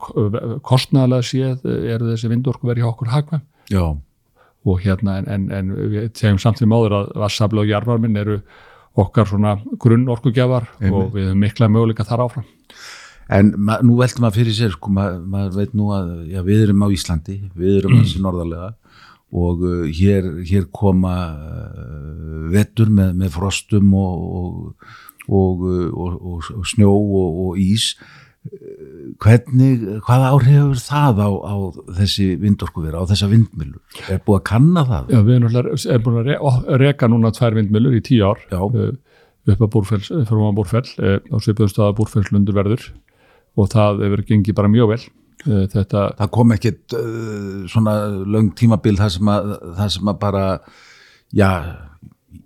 [0.68, 3.86] kostnæðlega séð uh, eru þessi vindorku verið hjá okkur hagvæm já,
[4.68, 8.42] og hérna en, en, en við segjum samt því máður að vassafli og jarvarminn eru
[9.00, 10.98] okkar svona grunn orkugjafar Einmitt.
[10.98, 12.50] og við höfum mikla möguleika þar áfram.
[13.32, 16.84] En nú veltum maður fyrir sér, sko, maður, maður veit nú að já, við erum
[16.84, 18.72] á Íslandi, við erum þessi norðarlega
[19.32, 24.98] og uh, hér, hér koma uh, vettur með, með frostum og, og,
[25.32, 27.92] og, og, og, snjó og, og ís.
[29.22, 31.54] Hvernig, hvaða áhrif hefur það á, á
[32.00, 33.78] þessi vindorkuvera, á þessa vindmilur?
[34.10, 35.12] Er búið að kanna það?
[35.14, 38.42] Já, við erum náttúrulega er búin að re reka núna tvær vindmjölur í tíu ár
[38.50, 38.58] Já.
[38.58, 38.90] uh,
[39.46, 40.84] upp að búrfells, fyrir að búrfell
[41.22, 42.88] á svipuðum staða búrfellslundur verður
[43.58, 45.02] og það hefur gengið bara mjög vel
[45.42, 47.94] þetta, Það kom ekkit uh, svona
[48.26, 50.44] löng tímabil það sem að, það sem að bara,
[51.34, 51.50] já,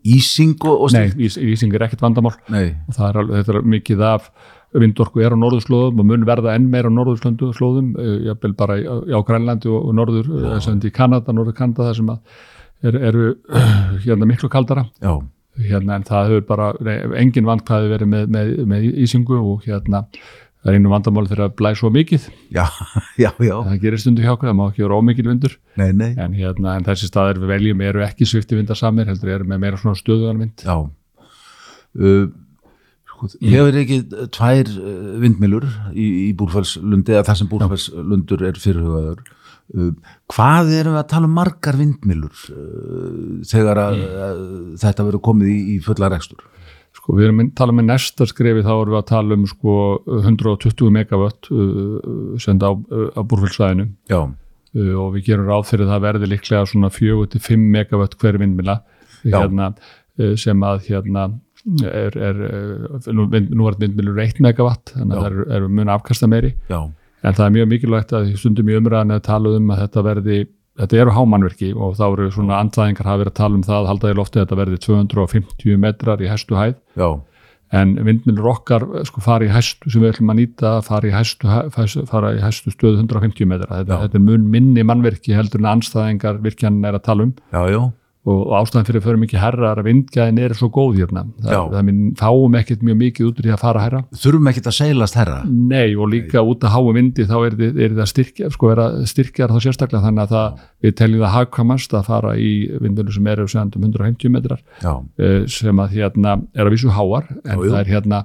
[0.06, 2.34] ísing og, og nei, ísing er ekkert vandamál.
[2.52, 4.28] Nei, og er alveg, þetta er mikið af
[4.76, 8.86] vindorku er á norðurslóðum og mun verða enn meira á norðurslóðum, uh, jafnvel bara í-
[8.86, 12.18] á Grænlandi og, norður, uh, sem í Kanada, norður Kanada, það sem að
[12.90, 14.84] er, eru uh, hérna miklu kaldara.
[15.00, 15.14] Já,
[15.70, 20.02] hérna, en það hefur bara nei, engin vandkvæði verið með, með, með ísingu og hérna
[20.66, 22.24] það er einu vandamáli þegar að blæs svo mikið.
[22.54, 22.64] Já,
[23.22, 25.54] já, já, það gerir stundu hjá okkur, það má ekki vera ómikil vindur.
[25.78, 29.46] Nei, nei, en, hérna, en þessi staðir við veljum eru ekki svifti vindarsamir heldur eru
[29.46, 30.66] með meira svona stöðugan vind.
[30.66, 30.74] Já.
[31.96, 32.26] Uh,
[33.12, 34.00] sko, hefur ekki
[34.34, 39.22] tvær uh, vindmilur í, í Búrfellslundi, eða það sem Búrfellslundur er fyrirhugaður.
[39.70, 39.94] Uh,
[40.34, 44.44] hvað erum við að tala um margar vindmilur uh, þegar að, að
[44.82, 46.42] þetta verður komið í, í fulla rekstur?
[47.06, 49.76] Sko, við erum að tala með næsta skrefi þá erum við að tala um sko
[50.26, 52.74] 120 megawatt uh, senda á,
[53.14, 58.18] á búrfellsvæðinu Já, uh, og við gerum ráð fyrir það verði líklega svona 4-5 megawatt
[58.20, 58.80] hver vindmila
[59.22, 59.70] hérna,
[60.18, 61.28] uh, sem að hérna
[61.86, 65.68] er, er uh, nú, vind- nú er vindmilur 1 megawatt þannig að það eru er
[65.80, 66.52] mun afkasta meiri.
[66.70, 66.82] Já,
[67.26, 70.36] en það er mjög mikilvægt að stundum í umræðan að tala um að þetta verði
[70.80, 73.88] þetta eru hámannverki og þá eru svona andlæðingar hafa verið að tala um það að
[73.92, 76.76] halda í lofti þetta verði 250 metrar í hæstu hæð.
[76.96, 77.08] Já,
[77.74, 81.48] en vindmilur okkar sko fara í hæstu sem við ætlum að nýta fara í hæstu,
[81.50, 85.72] hæstu, fara í hæstu stöðu 150 metra, þetta, þetta er mun minni mannverki heldur en
[85.74, 87.34] anstæðingar virkjan er að tala um.
[87.50, 87.64] Já,
[88.26, 91.24] og, ástæðan fyrir að förum ekki herra er að vindgæðin er svo góð hérna.
[91.86, 95.18] Minn fáum ekkert mjög mikið út úr því að fara herra þurfum ekki að seilast
[95.18, 95.38] herra?
[95.46, 98.98] Nei og líka út að háu vindi þá er, er það styrkja, sko er að
[99.12, 100.04] styrkjar þá sérstaklega.
[100.06, 103.88] Þannig að það, við teljum það hagkvæmast að fara í vindmjölu sem eru sem um
[103.88, 107.90] 150 metrar Já, eh, sem að hérna er að vísu háar en Já, það er
[107.94, 108.22] hérna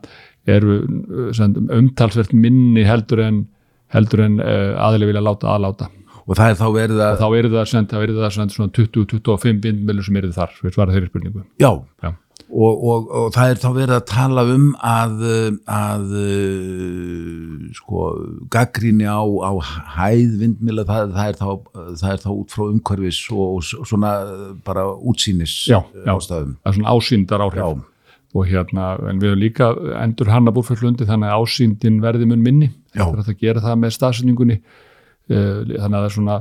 [0.49, 3.43] eru eh, umtalsvert minni heldur en
[3.91, 5.89] heldur en uh, aðli vilja láta aðláta
[6.31, 8.73] og það er þá verið að, þá eru það, sem, þá eru það sem, svona
[8.77, 11.41] 20-25 vindmjölu sem eru þar, við svara þeirri spurningu.
[11.59, 11.71] Já,
[12.05, 12.11] Já.
[12.47, 15.25] og, og, og það er þá verið að tala um að,
[15.75, 16.05] að
[17.77, 18.07] sko,
[18.53, 19.51] gaggríni á, á
[19.97, 21.47] hæð vindmila, það, það, er þá,
[22.01, 24.11] það er þá út frá umhverfis og, og svona
[24.67, 26.05] bara útsýnis Já, já.
[26.15, 26.55] ástæðum.
[26.61, 27.87] það er svona ásýndar áhrif
[28.31, 29.67] og hérna, en við höfum líka
[29.99, 32.69] endur hanna búrfelllundi þannig að ásýndin verði mun minni.
[32.95, 34.55] Það er að gera það með stafsendingunni
[35.29, 36.37] þannig að það er svona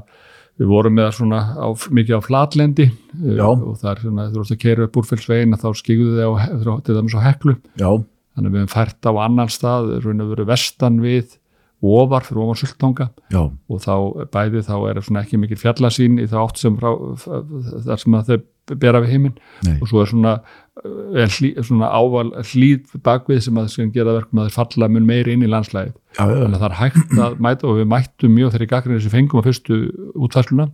[0.61, 2.87] við vorum með það svona á, mikið á flatlendi.
[3.17, 3.47] Eh, Já.
[3.49, 7.17] og það er svona, þú veist að keira upp búrfellsvegin þá skiguðu þið til dæmis
[7.17, 7.55] á heklu.
[7.81, 7.91] Já,
[8.37, 11.37] þannig að við höfum fært á annan stað raun og verið vestan við
[11.81, 13.09] ofar fyrir ofar sultanga.
[13.33, 13.95] Já, og þá
[14.35, 16.91] bæði þá er svona ekki mikil fjallasýn í þá átt sem frá,
[17.25, 19.39] þar sem að þau bera við heiminn
[19.81, 20.35] og svo er svona,
[20.81, 25.35] hlý, svona ával hlýð bakvið sem að sem gera verkum að þeir falla mun meiri
[25.37, 28.65] inn í já, þannig að það er hægt að mæta og við mættum mjög þegar
[28.67, 29.81] í gaggrinni sem fengum á fyrstu
[30.15, 30.71] útfæsluna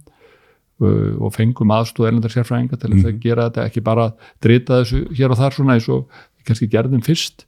[0.83, 4.09] uh, og fengum aðstóð erlendar sérfræðinga til þess að gera þetta ekki bara
[4.45, 6.07] drita þessu hér og þar svona eins og
[6.47, 7.47] kannski gerðum fyrst.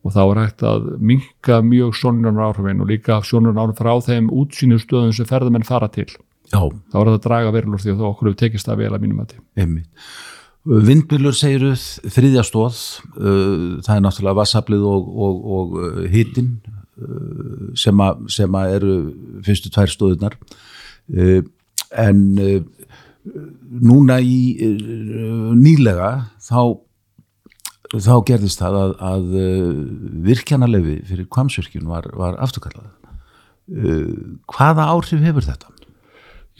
[0.00, 4.30] Og þá er hægt að minka mjög sjónunar áhrifin og líka sjónunar áhrifin frá þeim
[4.32, 6.08] útsýnustöðum sem ferðamenn fara til.
[6.48, 9.04] Já, þá er það að draga verulur því að okkur hefur tekist það vel að
[9.04, 10.08] mínum að einmitt.
[10.68, 12.80] Vindbylur segiru þriðja stóð,
[13.16, 16.50] uh, það er náttúrulega vassaflið og, og, og uh, hitin
[17.00, 18.98] uh, sem, sem eru
[19.46, 20.36] fyrstu tvær stóðunar.
[21.08, 21.40] Uh,
[21.96, 22.60] en uh,
[23.80, 26.12] núna í uh, nýlega
[26.44, 26.76] þá,
[27.96, 29.74] þá gerðist það að, að uh,
[30.28, 32.92] virkjanalefi fyrir kvamsvirkjun var, var afturkallað.
[33.70, 35.72] Uh, hvaða áhrif hefur þetta?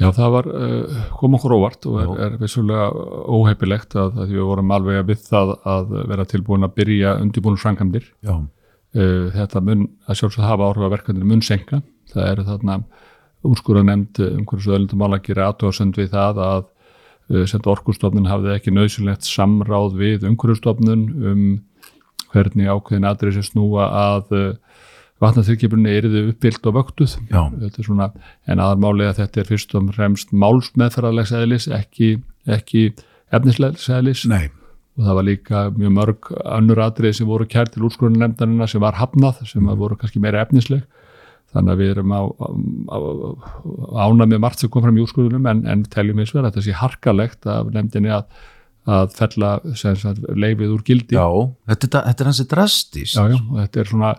[0.00, 2.86] Já, það var, uh, kom okkur óvart og er, er vissulega
[3.28, 7.60] óheipilegt að, að við vorum alveg að við það að vera tilbúin að byrja undirbúinu
[7.60, 8.08] frangamdir.
[8.24, 8.40] Já,
[8.90, 11.78] Uh, þetta mun að sjálfsög hafa áhrif að verkefninu mun senka.
[12.10, 12.74] Það eru þarna
[13.46, 16.64] úrskúra nefnd umhverjus öðlundum ála að gera aðtóðsend við það að
[17.46, 21.44] senda orkustofnun hafði ekki nöðsynlegt samráð við umhverjustofnun um
[22.32, 24.34] hvernig ákveðin aðrið sem snúa að
[25.20, 27.16] vatnaþyrkjöpunni eriðu uppbyllt og vöktuð.
[27.84, 28.10] svona,
[28.46, 32.14] en aðarmálið að þetta er fyrst og fremst málsmeðferðarlegs eðlis, ekki,
[32.48, 32.86] ekki
[33.30, 34.48] efnislegs eðlis nei,
[34.98, 38.98] og það var líka mjög mörg önnur atrið sem voru kært til úrskurðunemndarina sem var
[38.98, 39.76] hafnað, sem mm.
[39.80, 40.86] voru kannski meira efnisleg
[41.50, 42.98] þannig að við erum á, á, á
[44.06, 46.74] ána með margt sem kom fram í úrskurðunum en, en teljum eins og þetta sé
[46.78, 48.28] harkalegt af nefndinni að,
[48.90, 51.26] að fella leifið úr gildi já,
[51.72, 53.18] þetta, þetta er hansi drastist.
[53.18, 54.12] já, já, þetta er svona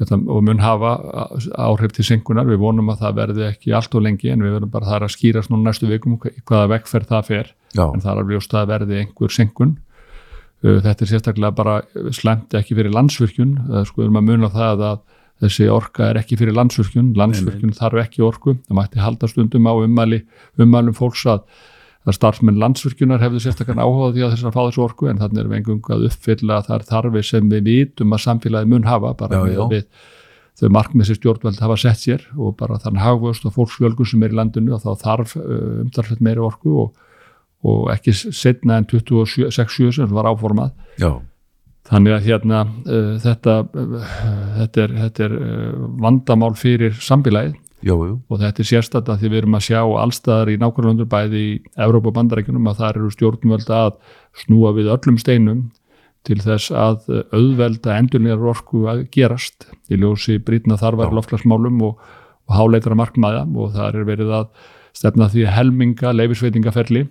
[0.00, 0.92] þetta, og mun hafa
[1.66, 4.74] áhrif til syngunar, við vonum að það verði ekki allt og lengi en við verðum
[4.74, 7.50] bara það er að skýrast núna næstu vikum hvaða vegferð það fer.
[7.74, 9.76] Já, en það er alveg ljóst að verði einhver senkun
[10.64, 11.74] Uh, þetta er sérstaklega bara
[12.16, 13.52] slemt ekki fyrir landsvirkjun.
[13.84, 15.02] Sko við erum að muna það að
[15.44, 17.12] þessi orka er ekki fyrir landsvirkjun.
[17.20, 18.56] Landsvirkjun þarf ekki orku.
[18.64, 20.22] Það mætti halda stundum á ummæli
[20.56, 21.44] ummælum fólks að,
[22.04, 25.40] að starfsmenn landsvirkjunar hefðu sérstaklega áhuga því að þess að fá þessu orku en þannig
[25.40, 29.40] erum við engung að uppfylla þar þarfi sem við vitum að samfélagi mun hafa bara
[29.40, 29.64] Já, með, já.
[29.72, 30.10] við
[30.60, 34.34] þau markmið sem stjórnveld hafa sett sér og bara þannig hagvöst og fólksfjölgun sem er
[34.34, 36.92] í landinu og þá þarf uh, umtalsveit meiri orku og
[37.64, 40.74] og ekki setna en 26-7 sem var áformað.
[41.00, 41.16] Já,
[41.88, 44.08] þannig að hérna uh, þetta, uh,
[44.58, 49.30] þetta er, þetta er uh, vandamál fyrir sambilagið jú, jú, og þetta er að því
[49.30, 51.54] við erum að sjá allstaðar í nákvæmlega bæði í
[51.86, 53.96] Evrópa og bandarækjunum að það eru stjórnvöld að
[54.44, 55.64] snúa við öllum steinum
[56.24, 59.68] til þess að auðvelda endurlegar orku að gerast.
[59.92, 61.16] Í ljósi brýtna þarfar Já.
[61.18, 61.98] loftlagsmálum og,
[62.48, 64.48] og háleitra markmaða og það er verið að
[64.96, 67.04] stefna því helminga leifisveitingaferli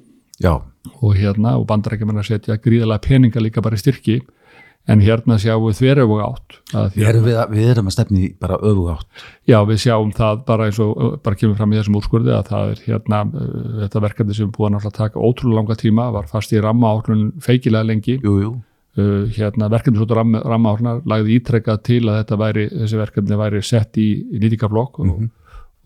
[1.03, 4.21] og hérna og bandarækjumenn að setja gríðalega peninga líka bara í styrki
[4.87, 6.57] en hérna sjáum við þverjum átt.
[6.75, 7.19] Að við
[7.53, 9.07] við, erum að stefni bara öfug átt.
[9.47, 12.73] já við sjáum það bara eins og bara kemur fram í þessum úrskurði að það
[12.73, 13.21] er hérna
[13.83, 17.87] þetta verkefni sem búið að taka ótrúlega langa tíma var fast í ramma átlun feikilega
[17.87, 18.17] lengi.
[18.23, 18.51] Jú, jú,
[18.99, 23.39] uh, hérna verkefni svo ramma, ramma átlun lagði ítrekkað til að þetta væri þessi verkefni
[23.39, 25.31] væri sett í, í nýtingaflokk og, Mhm.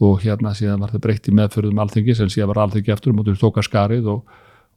[0.02, 3.18] og hérna síðan var það breytt í meðförðum alþingi sem síðan var alþingi eftir og
[3.22, 4.24] mútið tóka skarið og,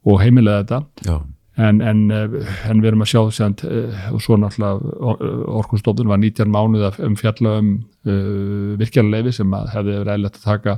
[0.05, 0.85] og heimilega þetta.
[1.05, 1.19] Já,
[1.57, 3.65] en, en, eh, en við erum að sjá send,
[4.11, 7.71] og svo náttúrulega orkunstofnun var 19 mánuð að um fjalla um
[8.07, 10.77] uh, virkjarleifi sem að hefði verið eðlert að taka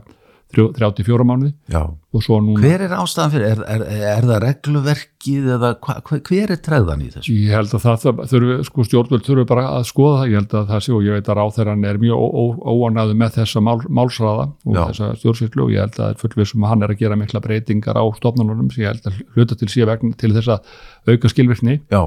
[0.53, 1.81] 34 mánuði já.
[1.89, 3.45] og svo núna Hver er ástæðan fyrir?
[3.49, 7.35] Er, er, er það regluverkið eða hva, hva, hver er tregðan í þessu?
[7.35, 10.57] Ég held að það, það þurfi, sko stjórnvöld þurfi bara að skoða það, ég held
[10.59, 12.27] að það sé og ég veit að ráþeirann er mjög
[12.73, 14.83] óanaðu með þessa mál, málsraða og Já.
[14.91, 18.05] þessa stjórnsýslu og ég held að fullvissum að hann er að gera mikla breytingar á
[18.19, 22.03] stofnunum sem ég held að hluta til síðan vegna til þess að auka skilvirkni Já,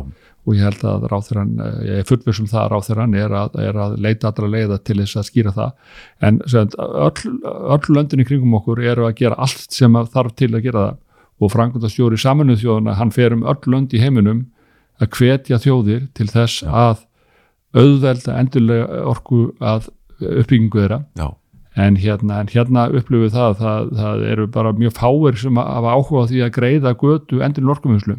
[0.47, 3.97] og ég held að ráþurann, ég er fullvissum það að ráþurann er að, er að
[4.03, 5.73] leita allra leiða til þess að skýra það.
[6.29, 7.33] En sagt, öll,
[7.75, 10.85] öll löndin í kringum okkur eru að gera allt sem að þarf til að gera
[10.85, 11.01] það.
[11.37, 14.47] Og Frankundastjóri saminuð þjóðuna, hann fer um öll lönd í heiminum
[15.03, 17.03] að hvetja þjóðir til þess að
[17.77, 19.91] auðvelda endurlega orku að
[20.23, 21.03] uppbyggingu þeirra.
[21.19, 21.29] Já,
[21.77, 25.61] en hérna, en hérna upplifum við það að það, það eru bara mjög fáir sem
[25.61, 28.17] hafa áhuga á því að greiða götu endurinn orkuvinnslu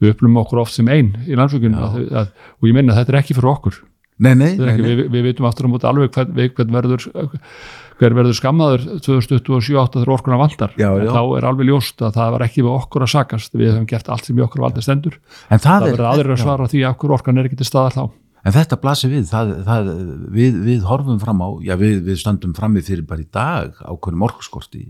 [0.00, 2.26] við upplifum okkur oft sem einn í landsvökunum Já.
[2.58, 3.78] og ég meina að þetta er ekki fyrir okkur
[4.20, 7.06] nei, nei, nei, ekki, við, við vitum aftur á móti alveg hvern, við- hvern verður
[8.00, 11.10] hver verður skammaður 2027 þegar orkuna vandar Já, já.
[11.12, 14.08] þá er alveg ljóst að það var ekki við okkur að sakast við höfum gert
[14.08, 15.18] allt sem í okkur valdi stendur
[15.52, 16.44] En það, það er, verður aðrir að já.
[16.46, 18.04] svara því að okkur orkan er ekki til staðar þá
[18.40, 19.88] En þetta blasir við, það, það,
[20.32, 24.24] við, við horfum fram á, já við, við stöndum frammi fyrir bara í dag ákveðnum
[24.30, 24.86] orkuskorti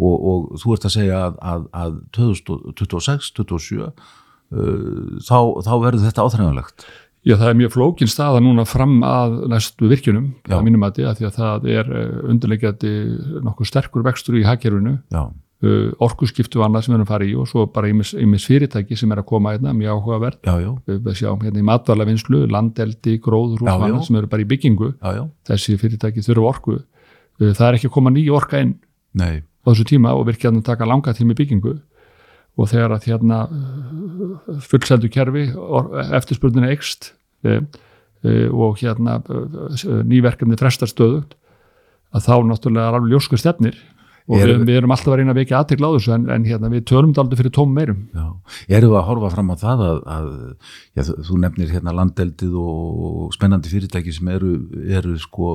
[0.00, 4.14] og, og þú ert að segja að, að, að 2026, 2027 uh,
[4.50, 6.86] þá, þá verður þetta áþræðanlegt.
[7.26, 10.54] Já, það er mjög flókin staða núna fram að næstu virkjunum, Já.
[10.56, 11.90] að mínum að því að það er
[12.30, 12.92] undirlegjandi
[13.44, 17.34] nokkuð sterkur vextur í hagkerfinu, uh, orkuskiptu og annað sem við erum að fara í
[17.36, 20.38] og svo bara ímis fyrirtæki sem er að koma hérna, mjög áhugaverð.
[20.46, 24.46] já, já, Við sjáum hérna í matvælavinnslu, landeldi, gróður Já, og annað sem eru bara
[24.46, 24.94] í byggingu.
[25.02, 26.78] já, já, Þessi fyrirtæki þurfa orku.
[27.42, 28.76] Uh, það er ekki að koma ný orka inn
[29.18, 31.80] nei, þessu tíma og virkjaðan taka langa tími byggingu
[32.58, 33.42] og þegar að hérna
[34.66, 35.46] fullseldu kerfi
[36.18, 37.12] eftirspurninni eikst
[37.46, 37.60] e,
[38.26, 39.42] e, og hérna e,
[40.08, 41.36] nýverkefni frestastöðugt
[42.14, 43.78] að þá náttúrulega er alveg ljósku stefnir
[44.28, 46.68] og er, við, erum alltaf að reyna að vekja aðtegla á þessu en, en hérna,
[46.72, 48.00] við tölum þetta aldrei fyrir tóm meirum.
[48.12, 48.26] Já,
[48.76, 50.28] eru við að horfa fram á það að, að
[50.98, 54.52] já, þú nefnir hérna landeldið og spennandi fyrirtæki sem eru,
[54.98, 55.54] eru sko,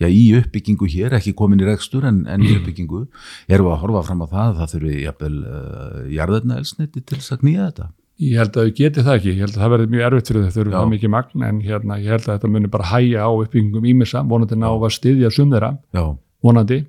[0.00, 3.04] já, í uppbyggingu hér, ekki komin í rekstur en, en í uppbyggingu,
[3.52, 7.18] eru við að horfa fram á það að það þurfi jafnvel uh, jarðarna elsniti til
[7.18, 7.90] þess að knýja þetta?
[8.18, 10.46] Ég held að við getið það ekki, ég held að það verði mjög erfitt fyrir
[10.46, 13.28] þetta, þau eru það mikið magn en hérna, ég held að þetta muni bara hæja
[13.28, 15.70] á uppbyggingum ímessa, vonandi ná að styðja sum þeirra,
[16.42, 16.80] vonandi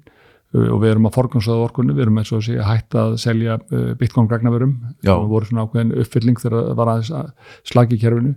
[0.58, 3.92] og við erum að forgansaða orkunni, við erum eins og að hætta að selja uh,
[4.00, 4.76] bitcoin gagnaverum.
[5.06, 7.12] Það voru svona ákveðin uppfylling þegar það var aðeins
[7.70, 8.36] slagi kerfinu.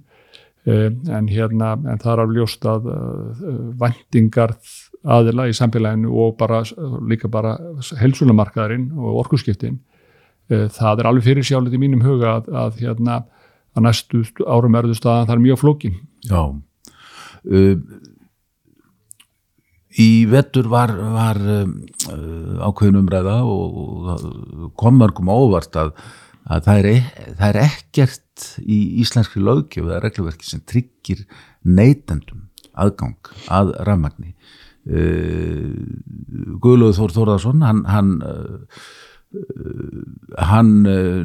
[0.63, 2.91] Uh, en hérna, en það er alveg ljóst að
[3.81, 4.57] vendingar
[5.03, 6.61] aðila í samfélaginu og bara
[7.11, 7.57] líka bara
[7.99, 9.81] helsunamarkaðarinn og orkusskiptin
[10.53, 13.17] það er alveg fyrir sjálfið í mínum huga að, að hérna
[13.73, 15.99] að næstu árum erðu staðan það er mjög flókin.
[16.29, 16.43] Já.
[17.43, 17.77] Uh,
[20.01, 21.67] Í vettur var, var uh,
[22.65, 23.75] ákveðin umræða og,
[24.09, 25.93] og kom mörgum óvart að,
[26.49, 31.27] að það, er, e, það er ekkert í íslenskri lögjöf eða regluverki sem tryggir
[31.69, 34.33] neytendum aðgang að rafmagni.
[34.89, 35.77] Uh,
[36.63, 38.81] Guðlöður Þór Þórðarsson, hann, hann, uh,
[40.41, 40.75] hann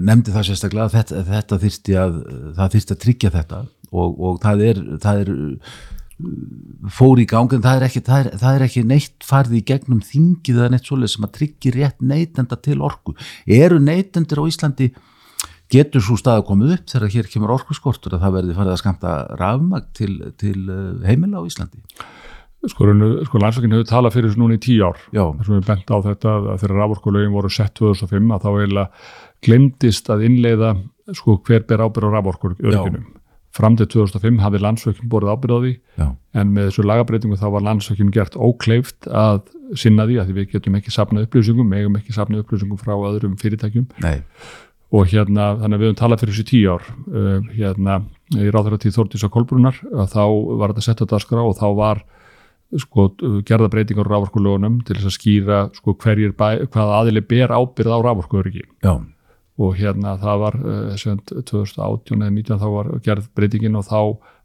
[0.03, 2.19] nefndi það sérstaklega að þetta, þetta þyrsti að,
[2.67, 5.31] að tryggja þetta og, og það er, það er
[6.97, 9.65] fór í gang en það er ekki, það er, það er ekki neitt farði í
[9.67, 13.13] gegnum þingið eða neitt svolítið sem að tryggja rétt neytenda til orku.
[13.45, 14.89] Eru neytendur á Íslandi
[15.73, 18.81] getur svo stað að koma upp þegar hér kemur orkuskortur að það verði farið að
[18.81, 21.83] skamta rafmag til, til eh, heimila á Íslandi?
[22.67, 22.87] Sko,
[23.27, 24.97] sko landsvækinn hefur talað fyrir þessu núna í tíu ár.
[25.13, 28.87] Þar sem við bent á þetta að þegar raforkulögin voru sett 2005 að þá eiginlega
[29.45, 30.73] glemdist að innleiða
[31.15, 33.05] sko hver ber ábyrð á raforkulöginum
[33.57, 35.73] fram til 2005 hafi landsvökkum borðið ábyrðaði
[36.37, 39.41] en með þessu lagabreitingu þá var landsvökkum gert ókleift að
[39.75, 43.35] sinna því að því við getum ekki sapnað upplýsingum, megum ekki sapnað upplýsingum frá öðrum
[43.41, 43.89] fyrirtækjum.
[44.05, 44.21] Nei.
[44.95, 47.97] og hérna þannig að við höfum talað fyrir þessu tíu ár uh, hérna
[48.37, 49.81] í ráðhverjartíð Þórtís og Kolbrunar
[50.13, 50.23] þá
[50.59, 52.05] var þetta sett að daskra og þá var
[52.75, 53.09] sko
[53.47, 57.95] gerða breytingar á rávorkulegunum til þess að skýra sko hverjir bæ, hvaða aðili ber ábyrð
[57.95, 58.65] á rávorkuöryggi
[59.57, 63.99] og hérna það var uh, 2018 eða 19 þá var gerð breytingin og þá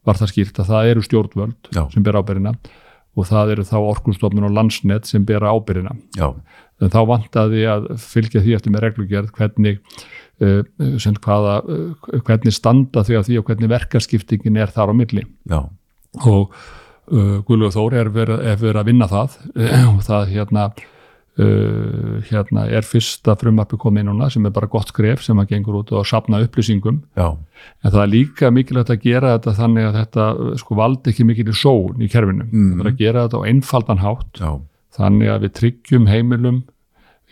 [0.09, 1.85] var það skýrt að það eru stjórnvöld Já.
[1.93, 2.55] sem ber ábyrðina
[3.13, 5.95] og það eru þá orkunstofnun og landsnett sem ber ábyrðina
[6.83, 9.83] en þá vantaði að fylgja því eftir með reglugjörð hvernig
[10.43, 10.63] uh,
[11.23, 15.61] hvaða, uh, hvernig standa því á því og hvernig verkarskiptingin er þar á milli Já.
[16.25, 16.57] og
[17.13, 19.39] uh, Guðlúður Þóri er verið, er verið að vinna það
[19.93, 20.67] og það hérna
[21.33, 25.79] Uh, hérna er fyrsta frumappi komið núna sem er bara gott skref sem að gengur
[25.79, 27.31] út og sapna upplýsingum Já.
[27.81, 30.27] en það er líka mikilvægt að gera þetta þannig að þetta
[30.61, 32.75] sko valdi ekki mikil í són í kerfinu, mm.
[32.75, 34.51] það er að gera þetta á einfaldan hátt Já.
[34.99, 36.61] þannig að við tryggjum heimilum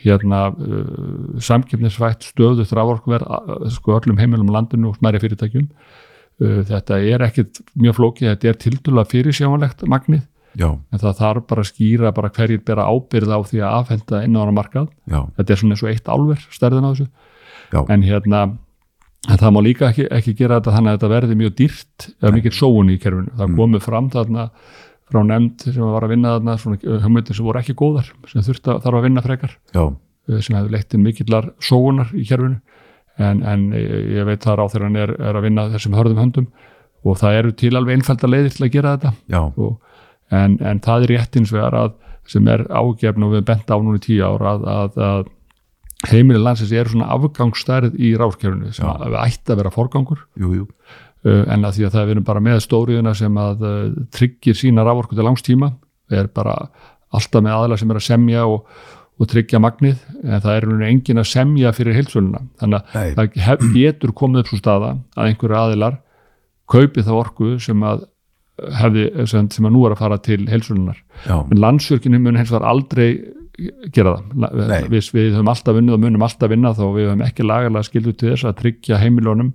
[0.01, 7.29] hérna uh, samkjöfnisvægt stöðu þrávorkverð sko öllum heimilum landinu og smæri fyrirtækjum uh, þetta er
[7.29, 10.25] ekkit mjög flókið, þetta er tildula fyrirsjámanlegt magnið
[10.59, 10.71] Já.
[10.93, 14.35] en það þarf bara að skýra bara hverjir bera ábyrða á því að afhenda inn
[14.35, 15.21] á hana markað Já.
[15.37, 17.07] þetta er svona eins og eitt álver stærðin á þessu
[17.71, 17.81] Já.
[17.95, 18.41] en hérna
[19.31, 22.33] en það má líka ekki, ekki gera þetta þannig að þetta verði mjög dýrt eða
[22.39, 23.57] mikið sóun í kerfinu það Mm.
[23.61, 24.49] komið fram þarna
[25.11, 28.69] frá nefnd sem var að vinna þarna svona hugmyndir sem voru ekki góðar sem þurft
[28.71, 29.85] að þarf að vinna frekar Já.
[30.31, 32.61] eh, sem hefði leitt inn mikillar sóunar í kerfinu
[33.19, 36.47] en, en eh, ég veit það ráþeirinn er, er að vinna þessum hörðum höndum
[37.05, 39.41] og það eru til alveg einfalda leiðir til að gera þetta Já.
[39.57, 39.79] og
[40.31, 41.93] en, en það er rétt eins vegar að
[42.31, 46.41] sem er ágefn og við bent á núna í tíu ára að, að, að heimili
[46.41, 50.69] landsins er svona afgangsstærð í ráskjörunu sem að við ætti að vera forgangur Jú, jú.
[51.27, 53.83] uh, en að því að það er verið bara með stóriðuna sem að uh,
[54.15, 55.75] tryggir sína rávorku til langstíma
[56.11, 56.57] er bara
[57.11, 58.71] alltaf með aðla sem er að semja og,
[59.21, 63.03] og tryggja magnið en það er engin að semja fyrir heilsvöluna þannig Nei.
[63.11, 65.99] að það hef, getur komið upp svo staða að einhverju aðilar
[66.71, 68.07] kaupi þá orku sem að
[68.81, 71.37] hefði, sem, að nú er að fara til heilsunar, Já.
[71.41, 73.09] en landsjörkinu mun hins vegar aldrei
[73.93, 74.87] gera það.
[74.89, 78.15] Við, við höfum alltaf vunnið og munum alltaf vinna þá við höfum ekki lagalega skildu
[78.17, 79.51] til þess að tryggja heimilónum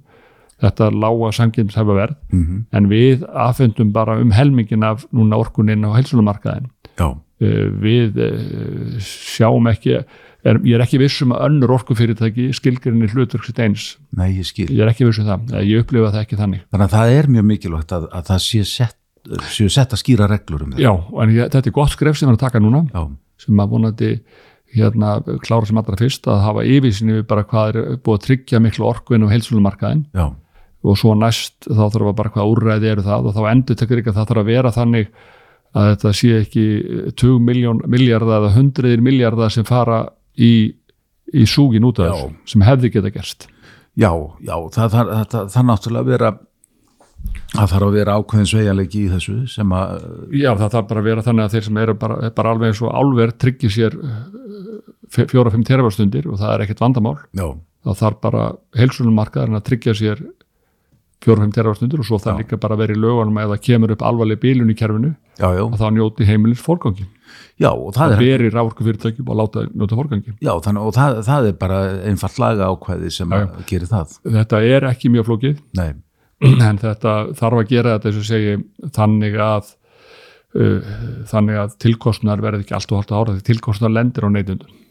[0.62, 5.96] þetta lága samkynnshefa verð Mm en við affundum bara um helmingin af núna orkuninn á
[5.98, 6.70] heilsunumarkaðin
[7.00, 7.16] Já.
[7.40, 9.98] við eh, sjáum ekki
[10.46, 13.96] er, ég er ekki vissum að önnur orkufyrirtæki skilgrinni hlutverk sitt eins.
[14.16, 14.68] Nei, ég skil.
[14.70, 16.62] ég er ekki vissum það, Eh, ég upplifa það ekki þannig.
[16.72, 18.98] Þannig að það er mjög mikilvægt að, að það sé sett,
[19.52, 20.84] séu sett að skýra reglur um þetta.
[20.86, 20.92] já,
[21.24, 23.04] en ég, þetta er gott skref sem er að taka núna Já.
[23.46, 24.12] sem að vonandi
[24.76, 25.16] hérna
[25.46, 28.88] klára sem allra fyrst að hafa yfirsinni við bara hvað er búið að tryggja miklu
[28.90, 30.26] orkuinn og heilsulumarkaðin já,
[30.86, 34.02] og svo næst þá þarf að bara hvað úrræði eru það og þá endur tekur
[34.02, 35.10] ekki að það þarf að vera þannig
[35.76, 36.66] að þetta sé ekki
[37.20, 40.02] 20 miljón miljardar eða hundriðir miljardar sem fara
[40.38, 40.52] í,
[41.34, 43.48] í súgin út af þessu sem hefði geta gerst
[43.96, 44.12] já,
[44.44, 46.34] já það, það, það, það náttúrulega vera
[47.56, 51.10] það þarf að vera ákveðin sveigjanleiki í þessu sem að Já, það þarf bara að
[51.10, 54.00] vera þannig að þeir sem eru bara, bara alveg eins og álver tryggir sér
[55.16, 57.18] fjóra-fimm terafarstundir og það er ekkert vandamál.
[57.38, 57.48] Já,
[57.86, 60.24] þá þarf bara heilsunumarkaðarinn að tryggja sér
[61.26, 62.36] fjóra-fimm terafarstundir og svo Já.
[62.38, 65.48] líka bara að vera í lögunum ef það kemur upp alvarleg bílun í kerfinu já,
[65.56, 67.06] já, og þá njóti heimilins fórgangi
[67.58, 70.94] já og það það er beri rávorku fyrirtækjum og láta njóta fórgangi já, þannig, og
[70.94, 71.80] það, það er bara
[76.70, 78.56] en þetta þarf að gera þetta eins og segi
[78.96, 79.70] þannig að
[80.56, 80.96] uh,
[81.32, 84.82] þannig að tilkostnar verði ekki allt og haldt ára því tilkostnar lendir á neytundum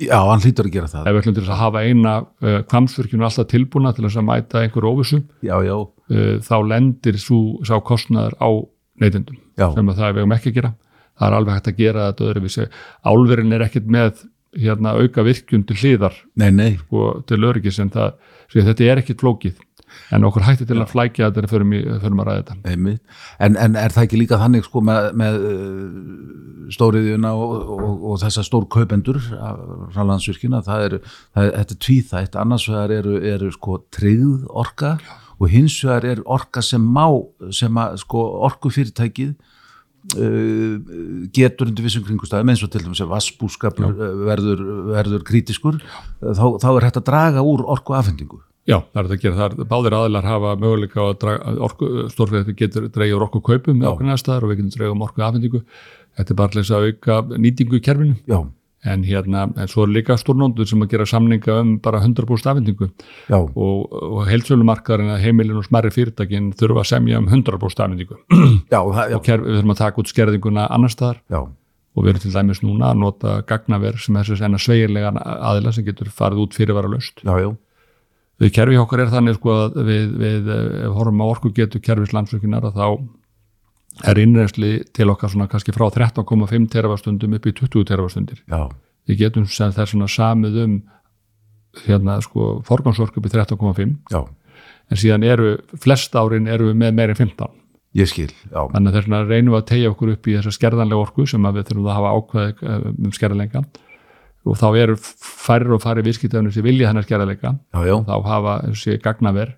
[0.00, 1.02] já, hann hlýtur að gera það.
[1.08, 4.88] Ef við ætlum til að hafa eina uh, kvamsvirkjunu alltaf tilbúna til að mæta einhver
[4.88, 8.48] óvissu já, já, uh, þá lendir svo, sá kostnaður á
[9.02, 9.68] neytendum Já.
[9.74, 10.72] sem að það er við um ekki að gera.
[11.16, 12.66] Það er alveg hægt að gera þetta öðruvísi.
[13.08, 14.24] Álverin er ekkert með
[14.56, 16.72] hérna, auka virkjun til hliðar nei, nei.
[16.90, 18.16] og til öryggis en það,
[18.54, 19.58] þetta er ekkert flókið
[20.14, 22.96] en okkur hætti til að flækja þetta við förum að ræða þetta.
[23.38, 28.22] En, en er það ekki líka þannig sko með, með uh, stóriðjuna og, og, og
[28.22, 30.98] þessa stór kaupendur frá landsvirkina, það er,
[31.36, 34.96] það er þetta er tvíþætt, annars vegar eru, eru sko tryggð orka
[35.36, 37.06] og hins vegar er orka sem má
[37.54, 39.34] sem að sko orkufyrirtækið
[40.16, 40.74] uh,
[41.36, 45.80] getur undir vissum kringustæðum eins og til dæmis að vassbúskapur uh, verður, verður kritiskur
[46.20, 49.36] þá, þá er hægt að draga úr orku afhendingu Já, það er þetta að gera,
[49.38, 49.56] það.
[49.62, 53.92] Er báðir aðilar hafa möguleika að draga, orku, stórfyrirtæki getur dreigja úr orku kaupum með
[53.92, 55.60] okkur næstaðar og við getum dreigja um orku afhendingu.
[56.18, 58.16] Þetta er bara þess að auka nýtingu í kerfinu.
[58.26, 58.40] Já,
[58.90, 62.88] en hérna, en svo er líka stórnóndur sem að gera samninga um bara 100% afhendingu.
[63.30, 68.18] Já, og, og heilsölumarkaðarinn að heimilin og smerri fyrirtækin þurfa að semja um 100% afhendingu.
[68.74, 71.22] Já, já, og kerf, við þurfum að taka út skerðinguna annar staðar.
[71.30, 71.44] Já,
[71.96, 75.72] og við erum til dæmis núna að nota gagnaver sem er þessi enna sveigirlega aðila
[75.72, 77.48] sem getur farið út fyrirvara löst já, já,
[78.42, 82.14] við kerfi okkar er þannig sko að við, við eh, horfum á orku getur kerfis
[82.16, 82.88] landsvökinar að þá
[84.10, 88.66] er innreynsli til okkar svona kannski frá 13,5 terafastundum upp í 20 terafastundir já,
[89.08, 90.74] við getum sem þess svona samið um
[91.86, 94.20] hérna sko forgansorku upp í 13,5 já,
[94.90, 97.56] en síðan eru, flest árin eru við með meira en 15
[97.96, 100.56] ég skil, já, þannig að þess vegna reynum við að tegja okkur upp í þessa
[100.58, 103.64] skerðanlega orku sem við þurfum að hafa ákveði um skerðanleika
[104.46, 107.08] og þá eru færri og færri viðskiptafnir sem vilja þennar
[107.88, 109.54] já, þá hafa þessi gagnaver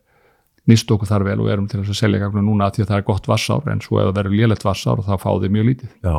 [0.68, 2.98] nýst okkur þar vel og erum til þess að selja gagna núna því að það
[3.00, 5.92] er gott vassár en svo ef það verður lélegt vassár þá fá þið mjög lítið.
[6.04, 6.16] Já,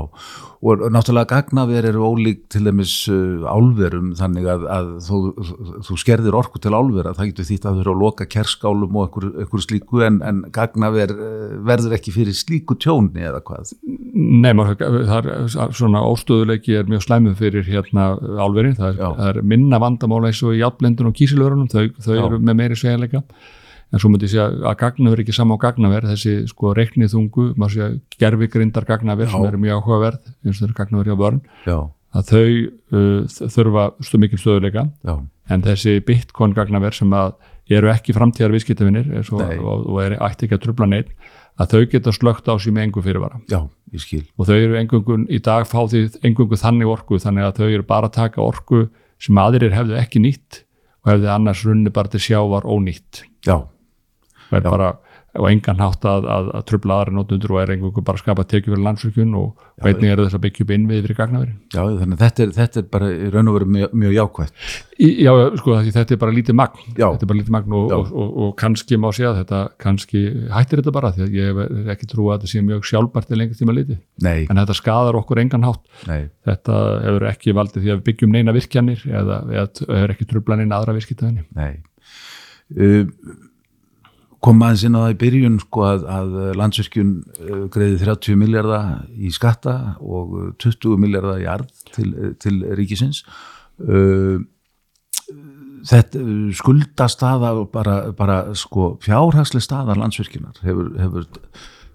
[0.59, 5.19] og náttúrulega gagnaver eru ólík til dæmis uh, álverum þannig að, að þú,
[5.87, 9.05] þú skerðir orku til álvera, það getur þýtt að þú eru að loka kerskálum og
[9.05, 13.75] einhver, einhver slíku en, en gagnaver uh, verður ekki fyrir slíku tjóni eða hvað?
[13.85, 18.09] Nei, maður, það er svona óstöðuleiki er mjög slæmið fyrir hérna
[18.41, 22.13] álverin, það er, það er minna vandamála eins og í játblendun og kísilverunum þau, þau
[22.17, 23.23] eru með meiri sveigleika
[23.89, 26.07] en svo myndi ég segja að gagnaver er ekki sama á gagnaver.
[26.11, 27.89] Þessi sko reiknið þungu maður segja
[28.21, 29.33] gerfigrindar gagnaver Já.
[29.33, 31.77] sem eru mjög áhugaverð eins og þeir gagnaver hjá vörn já,
[32.19, 32.45] að þau
[32.99, 35.15] uh, þurfa stu mikil stöðuleika já,
[35.49, 37.35] en þessi bitcoin gagnaver sem að
[37.69, 39.43] eru ekki framtíðar viðskiptafinir og,
[39.85, 41.11] og, er ætti ekki að trubla neitt
[41.59, 43.41] að þau geta slögt á með engu fyrirvara.
[43.51, 43.59] Já,
[43.91, 44.23] ég skil.
[44.39, 47.85] Og þau eru engungun í dag fá því engungu þannig orku þannig að þau eru
[47.89, 48.85] bara að taka orku
[49.19, 50.61] sem aðrir hefðu ekki nýtt
[51.03, 53.25] og hefðu annars runni bara til sjávar ónýtt.
[53.47, 53.67] Já,
[54.49, 54.91] og er bara
[55.37, 58.45] og engan hátt að, að, að trubla aðra nótundur og er engungu bara að skapa
[58.49, 62.15] tekið fyrir landsvirkjun og hvernig eru þess að byggja upp innvið fyrir gagnaveri já, þannig
[62.15, 64.63] að þetta er, þetta er bara í raun og veru mjög, mjög jákvætt.
[64.99, 65.31] Í, já,
[65.61, 66.87] sko, þetta er bara lítið magn.
[66.89, 67.05] Já.
[67.05, 70.23] þetta er bara lítið magn og, og, og, og kannski má segja að þetta kannski
[70.55, 73.39] hættir þetta bara því að ég er ekki trú að þetta sé mjög sjálfbært til
[73.39, 73.99] lengur tíma litið.
[74.25, 75.85] Nei, en þetta skadar okkur engan hátt.
[76.09, 79.69] Nei, þetta hefur ekki valdið því að við byggjum neina virkjanir eða, eða
[80.01, 80.97] hefur ekki trubla neina aðra
[82.75, 83.05] uh,
[84.43, 89.01] kom aðeins inn á það í byrjun sko að, að landsvirkjun uh, greiði 30 miljardar
[89.15, 92.09] í skatta og uh, 20 miljardar í arð til,
[92.41, 93.23] til ríkisins
[95.87, 96.21] þetta
[96.59, 101.27] skuldastaða bara, bara sko fjárhagslega staða landsvirkjunar hefur, hefur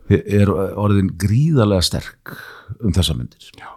[0.09, 2.35] er orðin gríðarlega sterk
[2.81, 3.69] um þessa myndir Já.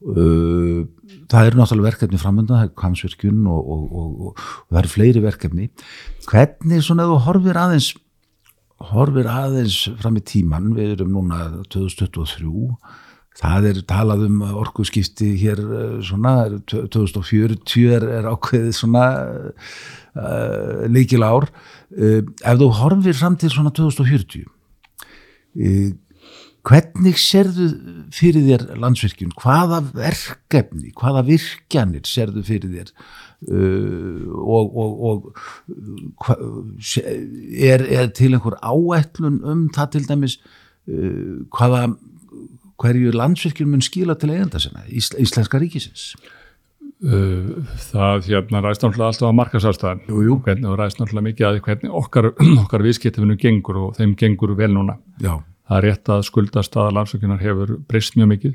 [0.00, 0.86] Uh,
[1.28, 5.24] það eru náttúrulega verkefni framönda, það er kamsvirkjun og, og, og, og, það eru fleiri
[5.24, 5.66] verkefni.
[6.30, 7.90] Hvernig svona þú horfir aðeins
[8.90, 12.48] horfir aðeins fram í tíman við erum núna 2023
[13.40, 16.34] það er talað um orku skipti hér uh, svona
[16.70, 23.72] 2040 er, er ákveðið svona uh, líkil ár uh, ef þú horfir fram til svona
[23.76, 25.90] 2040 uh,
[26.66, 27.68] hvernig serðu
[28.14, 29.32] fyrir þér landsvirkjun?
[29.40, 32.94] Hvaða verkefni hvaða virkjanir serðu fyrir þér?
[33.40, 35.30] Uh, og, og, og
[36.20, 36.36] hva,
[37.56, 41.86] er, er til einhver áætlun um það til dæmis uh, hvaða
[42.80, 46.12] hverju landsvirkjun mun skila til eigenda sinna, Ís, Íslenska ríkisins?
[47.00, 49.08] Uh, það hérna ræst náttúrulega
[49.70, 50.34] alltaf jú.
[50.44, 52.28] hvernig og ræst náttúrulega mikið að hvernig okkar,
[52.64, 54.98] okkar viðskiptefinu gengur og þeim gengur vel núna.
[55.16, 55.38] Já,
[55.70, 58.54] það er rétt að skuldastaða landsökunar hefur breyst mjög mikið.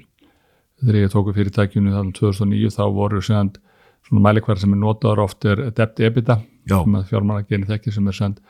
[0.84, 3.62] Þegar ég tóku fyrirtækjunu þannig 2009 þá voru send
[4.06, 6.82] svona mælikværi sem er notaður oft er debt EBITDA Já.
[6.82, 8.42] sem að fjármála genið þekki sem er send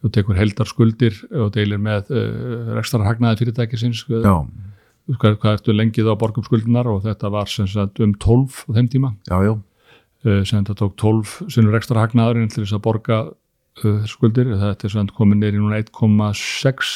[0.00, 6.12] þú tekur heldar skuldir og deilir með uh, rekstra hagnaði fyrirtækisins hvað, hvað ertu lengið
[6.12, 9.12] á borgum skuldinar og þetta var sem sagt um 12 á þeim tíma.
[9.28, 14.04] Já, já, uh, sem þetta tók 12 sinnur ekstra hagnaðurinn til þess að borga uh,
[14.08, 16.94] skuldir, þetta er sem komin neyri núna 1,6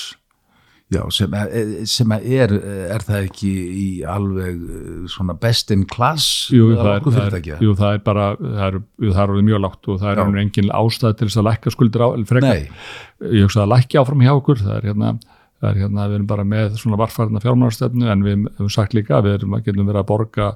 [0.93, 2.53] já sem, er, sem er,
[2.93, 7.49] er það ekki í alveg uh, svona best in class jú, það er, það er,
[7.64, 10.74] jú, það er bara það er, jú, það mjög lágt og það er einhvern engin
[10.76, 12.09] ástæð til þess að lækka skuldir á,
[13.24, 15.16] ég hugsa að lækki áfram hjá okkur, það er hérna
[15.64, 19.22] það er hérna, við erum bara með svona varfarna fjármánarstefnu en við hefum sagt líka,
[19.24, 20.49] við erum að getum verið að borga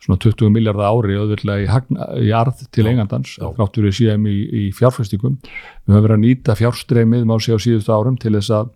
[0.00, 3.44] svona 20 miljardar ári auðvitað í, hagna, í arð til eigandans, já.
[3.56, 5.36] þráttur við séum í, í fjárfæstingum.
[5.44, 8.70] Við höfum verið að nýta fjárstreymið má sé á síðustu árum til þess að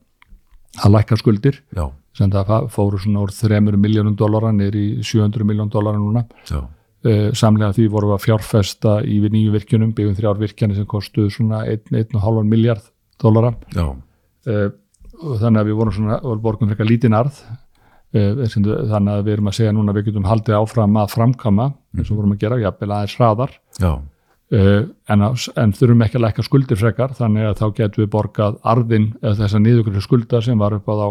[0.83, 1.61] að lækka skuldir.
[1.77, 6.27] Já, sem það fóru svona úr 3 miljónum dólara í 700 miljón dólara núna.
[6.49, 6.63] já,
[7.05, 10.87] Uh, samlega því vorum við að fjárfesta í við nýju virkjunum, byggjum þrjár virkjanir sem
[10.89, 12.87] kostuðu svona 1,5 miljard
[13.21, 13.91] dólara já,
[14.49, 14.71] uh,
[15.43, 17.43] þannig að við vorum svona og borgum frekar lítinn arð.
[18.17, 22.09] Uh, þannig að við erum að segja núna við getum haldið áfram að framkama eins
[22.09, 23.53] og vorum að gera, jafnvel aðeins hraðar.
[23.77, 23.93] Já,
[24.55, 28.59] en, að, en þurfum ekki að lækka skuldir frekar þannig að þá getum við borgað
[28.75, 31.09] arðin eða þessa niðurgrið skulda sem var upp á þá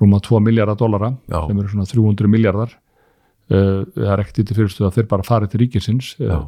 [0.00, 1.40] rúma 2 miljardar dólara Já.
[1.46, 5.52] sem eru svona 300 miljardar uh, það er ekkert til fyrirstuð að þeir bara farið
[5.54, 6.38] til ríkisins já.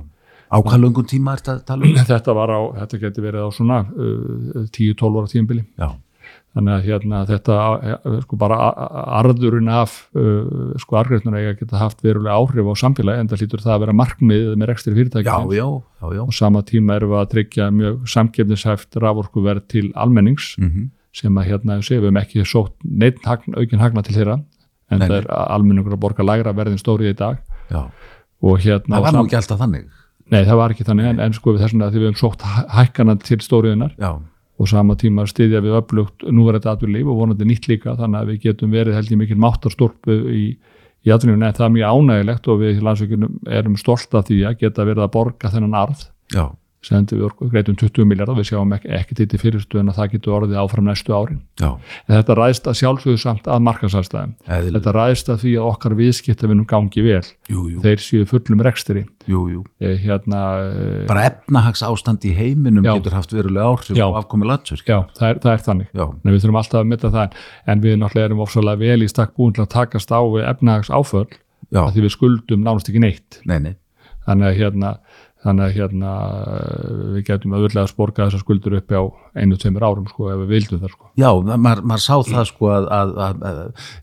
[0.49, 1.97] Á hvað löngum tíma er þetta að um?
[2.12, 5.89] þetta var á, þetta geti verið á svona uh, 10-12 ára tíðanbili Já,
[6.57, 7.57] þannig að hérna þetta
[7.92, 8.59] eh, sko bara
[9.20, 13.64] arðurinn af uh, sko argreifnuna eiga geta haft verulega áhrif á samfélagi en það hlýtur
[13.64, 14.72] það að vera markmið með
[15.59, 15.66] já,
[16.16, 16.22] já.
[16.24, 20.70] og sama tíma erum við að tryggja mjög samkefnishæft raforkuverð til almennings Mm
[21.18, 25.03] sem að hérna sé, við hefum ekki sótt neitt hagn, aukin hagna til þeirra en
[25.03, 27.40] Nei, það er almenningur að borga lægra verðin stórið í dag.
[27.68, 27.82] Já.
[28.40, 29.88] og hérna Það var nú ekki alltaf þannig.
[30.28, 32.44] Nei, það var ekki þannig en, en sko við þessum að því við hefum sótt
[32.44, 34.11] hæ- hækkana til stóriðunar Já,
[34.59, 38.40] og sama tíma styðja við öflugt núverið atvinnulíf og vonandi nýtt líka þannig að við
[38.48, 40.44] getum verið held ég mikil máttarstólpu í,
[41.06, 41.46] í atvinnulífinu.
[41.46, 44.88] En það er mjög ánægilegt og við í landsvíkunum erum stolt af því að geta
[44.88, 46.02] verið að borga þennan arð.
[46.34, 46.44] Já,
[46.81, 50.11] sem við orku- greitum 20 miljardar við sjáum ekki, ekki til til fyrirstöðun að það
[50.12, 51.41] getur orðið áfram næstu árin.
[51.59, 51.70] Já,
[52.07, 54.79] en þetta ræðst að sjálfsögðu samt að markansæðstæðum eðlilega.
[54.79, 57.22] þetta ræðst að því að okkar viðskiptavinum gangi vel.
[57.51, 59.05] Jú, jú, þeir séu fullum rekstri.
[59.29, 59.64] Jú, jú.
[59.81, 62.95] Eh, hérna, eh, Bara efnahags ástand í heiminum Já.
[62.97, 64.07] getur haft verulega áhrif Já.
[64.07, 64.87] á afkomi landsverk.
[64.87, 65.89] já, það er, það er þannig.
[65.93, 67.33] Já, Nei, við þurfum alltaf að mynda það.
[67.66, 70.89] En við náttúrulega erum ofsalega vel í stakk búin til að takast á við efnahags
[70.89, 71.29] áföll
[71.72, 73.41] já, að því við skuldum nánast ekki neitt.
[73.45, 73.74] Nei, nei,
[74.26, 74.99] þannig að hérna,
[75.45, 76.12] þannig að hérna
[76.49, 79.03] eh, við getum auðvitað að sporga þessar skuldur upp á
[79.39, 82.70] einu, tveimur árum sko ef við vildum það sko Já, maður, maður sá það sko
[82.74, 83.62] að, að, að, að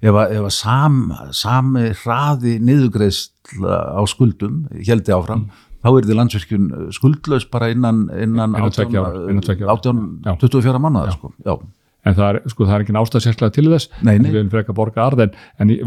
[0.10, 1.00] ef að, sam,
[1.36, 5.48] sami hraði niðugreisla á skuldum heldi áfram,
[5.84, 9.76] þá er þið landsverkjun skuldlaus bara innan, innan, Innan tveggja ára, innan tveggja ára.
[9.80, 10.38] 18, Já.
[10.48, 11.34] 24 mánuða sko.
[11.46, 11.58] Já,
[12.06, 14.30] en það er, sko, það er ekki ástæð sérslega til þess Nei, nei.
[14.30, 15.36] við erum frekar að borga arð en,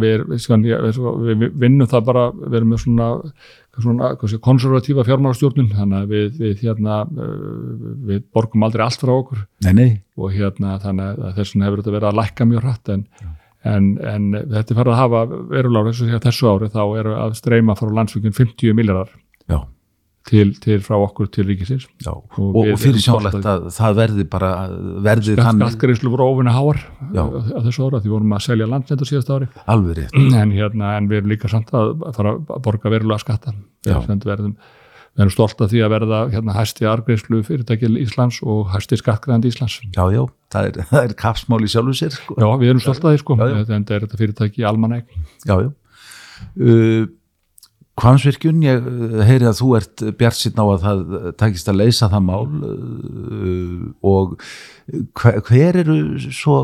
[0.02, 3.08] við, við, sko, við við vinnum það bara við erum með svona,
[3.84, 4.10] svona
[4.44, 7.48] konservatífa fjármálastjórnun þannig að við, við, hérna, eh,
[8.10, 9.44] við borgum aldrei allt frá okkur.
[9.66, 12.92] Nei, nei, og hérna þannig að þess vegna hefur þetta verið að lækka mjög hratt
[12.94, 13.06] en,
[13.68, 15.24] en, en þetta er farið að hafa
[15.54, 19.14] verulega eins og þessu ári þá eru að streyma frá landsvíkun 50 miljardar
[20.28, 22.10] til, til frá okkur til ríkisins já.
[22.12, 24.50] Og Og, fyrir sjálflegt að það verði bara,
[25.04, 26.80] verði þannig skattgreyslu voru óvinna háar
[27.14, 27.22] Já.
[27.24, 30.18] á þessu ára því vorum að selja landnett á síðast ári alveg rétt.
[30.42, 33.54] en, hérna, en við erum líka samt að fara að borga verulega skatta
[33.86, 33.96] Já.
[34.04, 34.54] við verðum,
[35.16, 39.52] við erum stolt af því að verða hérna, hæsti argreyslu fyrirtækil Íslands og hæsti skattgræðandi
[39.54, 42.36] Íslands Já, já, það er, það er kapsmál í sjálfu sér sko.
[42.36, 45.06] Já, við erum stolt af því sko, Já, en þetta er þetta fyrirtæki almanæg
[45.48, 45.70] Já, já.
[46.54, 47.08] Uh,
[47.98, 51.02] Hvansvirkjun, ég uh, heyri að þú ert bjart síðan á að það
[51.40, 54.38] takist að leysa það mál uh, og
[55.18, 56.60] hver, hver eru svo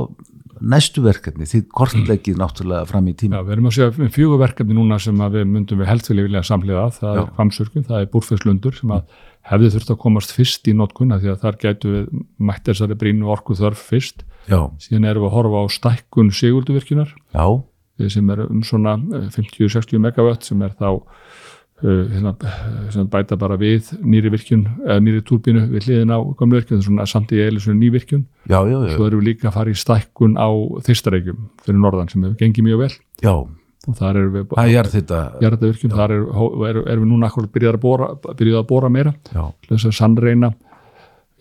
[0.65, 1.47] næstu verkefni?
[1.49, 5.21] Því kortleggið náttúrulega fram í tíma Já, við erum að segja fjögur verkefni núna sem
[5.25, 7.23] að við myndum við helst vilja vilja samliða það Já.
[7.23, 9.21] er kvamsurkun, það er búrfesslundur sem að
[9.51, 13.29] hefði þurft að komast fyrst í notkunna því að þar gætu við mætt þessari brínu
[13.35, 14.25] orku þörf fyrst.
[14.49, 17.63] Já, síðan erum við að horfa á stækkun sigulduvirkjunar já, eh,
[18.11, 23.39] sem er um svona eh, 50-60 megawatt sem er þá uh, hérna, eh, sem bæta
[23.41, 27.43] bara við nýri virkjun, eða nýri túrbínu við hliðin á gamlu virkjun, svona samt í
[27.59, 30.49] svona ný virkjun, já, já, já, svo erum við líka að fara í stækkun á
[30.89, 32.93] þystareikjum fyrir norðan sem hefur gengið mjög vel.
[33.23, 33.35] Já,
[33.85, 36.23] og þar erum við það er þetta jarðavirkjum, þar er,
[36.71, 39.15] er, erum við núna akkur byrjað að bóra, að meira
[39.69, 40.55] þess að sannreina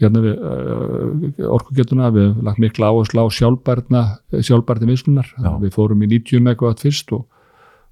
[0.01, 4.03] orkugetuna, við hefum lagt mikla áherslu á sjálfbærna
[4.41, 5.29] sjálfbærni mislunar,
[5.61, 7.25] við fórum í 90 megawatt fyrst og,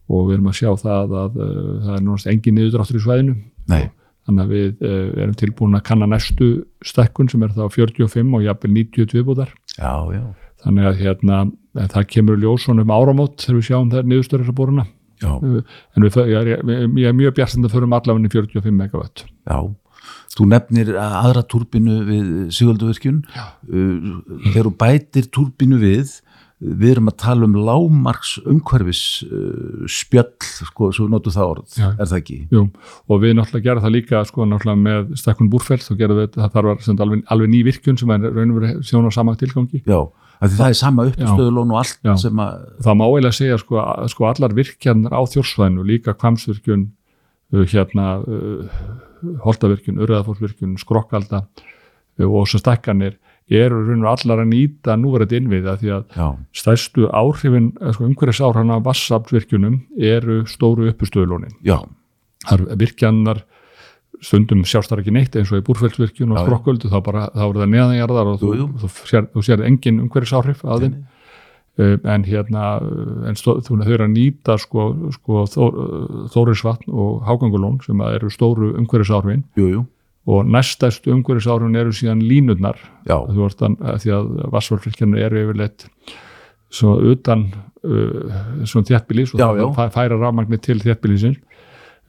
[0.10, 1.50] og við erum að sjá það að uh,
[1.86, 3.36] það er náttúrulega engin niðurdráttur í svæðinu.
[3.72, 3.84] Nei,
[4.28, 6.48] þannig að við uh, erum tilbúin að kanna næstu
[6.86, 10.24] stekkun sem er þá 45 og jafnvel 90 viðbúðar já, já,
[10.66, 11.44] þannig að hérna,
[11.94, 14.88] það kemur í ljós svona um áramót þegar við sjáum það niðurstöður þessar boruna
[15.22, 16.66] já, en við, ég, er,
[16.98, 19.26] ég er mjög bjartstand að förum í 45 megawatt.
[19.46, 19.58] Já
[20.38, 23.46] þú nefnir aðra túrbinu við Sigölduvirkjun Já.
[23.68, 24.20] uh,
[24.52, 26.20] þegar þú bætir túrbinu við
[26.62, 30.28] við erum að tala um lágmarks umhverfis uh, spjöll,
[30.70, 31.88] sko, svo notu það orð Já.
[31.96, 32.38] er það ekki?
[32.54, 32.62] Jú,
[33.10, 36.54] og við náttúrulega gerum það líka sko náttúrulega með stekkun búrfell þá gerum við, það
[36.60, 40.00] þarf að alveg, alveg ný virkjun sem er raun og verið þjóna sama tilgangi Já,
[40.46, 42.14] því það er sama uppstöðulón og allt Já.
[42.28, 46.86] sem að, það má eiginlega segja sko, að- sko allar virkjanir á þjórsvæðinu líka kvamsvirkjun
[47.58, 48.86] uh, hérna uh,
[49.46, 53.18] holtavirkjun, urðafórsvirkjun skrokkalda uh, og svo stekkanir
[53.52, 58.08] eru raun og allar að nýta núverandi innviða því að já, stærstu áhrifin, eh, sko,
[58.72, 61.82] af vassaflvirkjunum eru stóru uppustöðulónin já,
[62.48, 63.44] þar virkjannar
[64.22, 67.64] stundum sjást þar ekki neitt eins og í búrfellsvirkjun og skrokköldu þá, bara, þá eru
[67.64, 68.52] það neðanjarðar og þú,
[68.84, 68.92] þú,
[69.34, 70.96] þú sér engin umhverjus áhrif að þeim
[72.04, 72.64] en hérna
[73.30, 75.64] en stó, þú, þau eru að nýta sko, sko þó,
[76.34, 78.72] Þórisvatn og Hágangulón sem eru stóru
[79.58, 79.84] jú,
[80.30, 82.78] og næstæstu umhverjus áhrifin eru síðan línurnar.
[83.34, 85.88] Þú ert að, að því að vassvarfylgjarnir eru yfirleitt
[86.72, 87.48] svo utan
[87.84, 89.66] uh, svona þéttbílis og Já, já.
[89.76, 91.40] fæ- færa rafmagni til þéttbílisins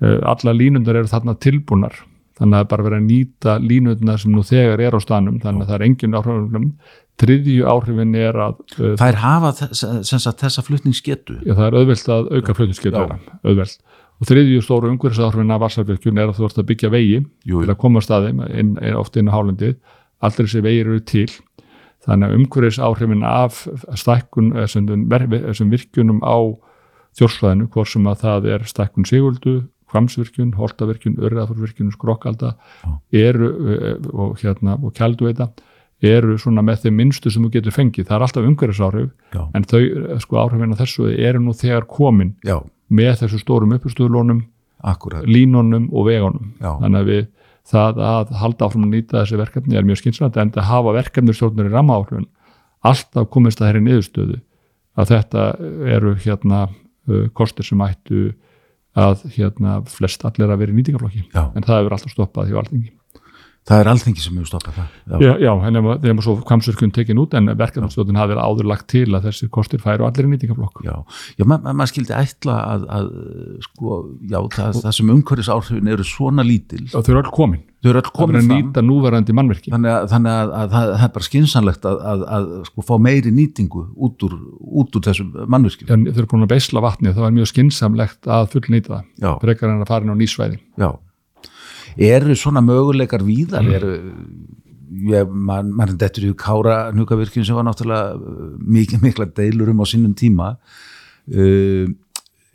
[0.02, 1.96] uh, alla línundar eru þarna tilbúnar
[2.38, 5.40] þannig að það er bara verið að nýta línundar sem nú þegar er á stanum
[5.42, 6.68] þannig að það er engin áhrifin
[7.20, 11.38] þriðju áhrifin er að uh, þær hafa þess, sem sagt, þessa flutningsgetu.
[11.44, 13.78] Já, það er auðvelt að auka flutningsgetu auðvelt.
[14.22, 17.72] Og þriðju stóru umhverfisáhrifin af vassarvirkjun er að þú ert að byggja vegi jú, til
[17.72, 19.78] að koma að staðum inn, inn, oft inn á hálendið.
[20.22, 21.26] Allir þessi vegir eru til.
[22.06, 23.64] Þannig að umhverfis áhrifin af
[23.98, 26.38] stækkun þessum virkjunum á
[27.18, 29.56] þjórsvæðinu hvort sem að það er stækkun siguldu
[29.92, 32.54] kvamsvirkjun, holtavirkjun, örðafurvirkjun skrokkalda
[33.12, 35.50] eru eh, og hérna og kjalduveita
[36.02, 38.08] eru svona með þeim minnstu sem þú getur fengið.
[38.08, 42.34] Það er alltaf umhverfisáhrif en þau eh, sko áhrifin af þessu eru nú þegar komin
[42.46, 42.58] já,
[42.90, 44.42] með þessu stórum uppustuðlónum
[45.30, 46.54] línunum og vegunum.
[46.58, 46.74] Já.
[46.80, 47.26] þannig að við
[47.68, 51.34] það að halda áfram að nýta þessi verkefni er mjög skynsamt en að hafa verkefni
[51.36, 52.26] stjórnur í rammaáhlun
[52.82, 54.38] alltaf komist það hér í niðurstöðu
[54.98, 55.44] að þetta
[55.94, 58.32] eru hérna uh, kostir sem ættu
[58.98, 61.44] að hérna flest allir að vera í nýtingaflokki Já.
[61.54, 62.92] en það hefur alltaf stoppað hjá alþingi
[63.68, 64.94] það er alþengi sem hefur stoppað það.
[65.06, 68.70] Já, Já, já en ef þeim svo kamsurkun tekin út en verkefnastjórnin hafi verið áður
[68.72, 70.94] lagt til að þessi kostir færu allir í nýtingaflokk já,
[71.38, 73.10] já ma ma maður skildi ætla að, að
[73.68, 73.98] sko,
[74.32, 76.82] já, það, það sem umhverfis áhrifin eru svona lítil.
[76.90, 77.62] Og þau eru öll komin.
[77.82, 78.58] Þau eru öll það er komin að fram.
[78.66, 82.26] nýta núverandi mannverki þannig að, þannig að, að, það, það er bara skynsanlegt að, að,
[82.36, 84.36] að sko, fá meiri nýtingu út úr,
[84.82, 85.90] út úr þessum mannvirkjum.
[85.90, 89.08] En þau eru búin að beisla vatni þá er mjög skinsamlegt að fullnýta það.
[90.78, 90.90] Já,
[91.96, 93.66] eru svona möguleikar víðar?
[93.78, 93.94] Eru
[95.12, 99.86] ég, man, dettur í Kára Núkavirkjum sem var náttúrulega uh, mikið mikla deilur um á
[99.88, 100.54] sinnum tíma.
[101.30, 101.90] Uh,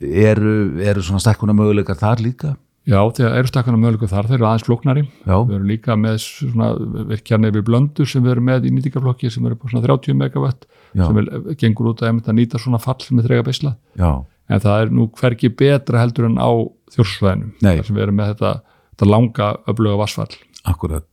[0.00, 2.56] eru, eru svona stekkuna möguleikar þar líka?
[2.88, 5.02] Já, þegar eru stakkana möguleikum þar, þeir eru aðeins flóknari.
[5.26, 6.70] Já, við erum líka með svona
[7.10, 10.64] virkjarnir við blöndur sem við erum með í nýtingaflokki sem eru på svona 30 megawatt
[10.96, 11.28] já, sem er,
[11.60, 14.08] gengur út að nýta svona fall með þrega beisla já,
[14.48, 16.50] en það er nú hverki betra heldur en á
[16.94, 18.54] þjórsvæðinu þar sem við erum með þetta,
[18.98, 20.34] þetta langa öfluga vassfall
[20.66, 21.06] akkurat.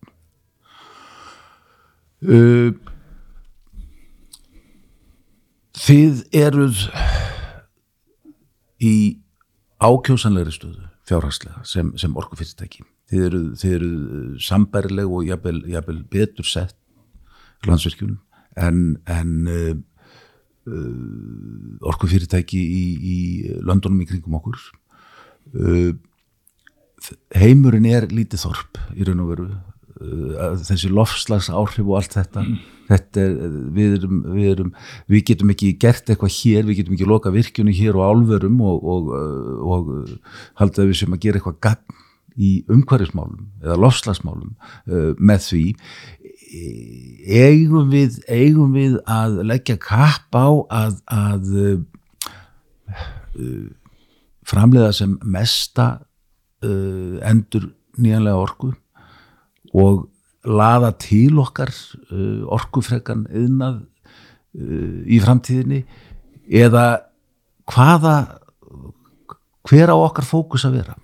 [2.25, 2.73] Uh,
[5.75, 6.85] Þið eruð
[8.81, 8.93] í
[9.83, 12.85] ákjósanlegri stöðu fjárhagslega sem, sem orkufyrirtæki.
[13.11, 13.89] Þið eru, þið eru
[14.41, 16.77] sambærileg og jafnvel, jafnvel betur sett
[17.67, 18.17] landsvirkjunum
[18.55, 18.79] en,
[19.11, 19.75] en uh,
[20.71, 23.17] uh, orkufyrirtæki í, í
[23.67, 24.63] löndunum í kringum okkur.
[25.53, 25.91] Uh,
[27.35, 29.49] heimurinn er lítið þorp í raun og veru.
[29.95, 32.43] Uh, þessi lofslags áhrif og allt þetta
[32.89, 33.35] þetta er,
[33.75, 34.71] við erum, við erum
[35.11, 38.83] við getum ekki gert eitthvað hér við getum ekki loka virkjunni hér og álverum og,
[38.83, 42.03] og, uh, og uh, haldið við sem að gera eitthvað gagn
[42.35, 45.63] í umhverfismálum eða lofslagsmálum uh, með því.
[47.35, 50.47] Eigum við eigum við að leggja kapp á
[50.83, 51.79] að, að uh,
[54.45, 56.04] framleiða sem mesta
[56.65, 57.69] uh, endur
[58.01, 58.73] nýjanlega orku
[59.75, 60.05] og
[60.45, 61.71] laða til okkar
[62.11, 65.83] uh, orkufrekan yðnað uh, í framtíðinni
[66.65, 66.87] eða
[67.71, 68.15] hvaða
[69.65, 70.97] hver á okkar fókus að vera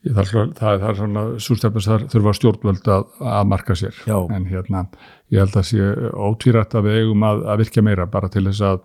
[0.00, 3.02] Ég, það, er- það, það er svona sústefnins þar þurfa stjórnvöld að,
[3.36, 4.16] að marka sér Já.
[4.32, 4.86] en hérna
[5.30, 5.88] ég held að sé
[6.24, 8.80] ótvírætt að við eigum að, að virkja meira bara til þess að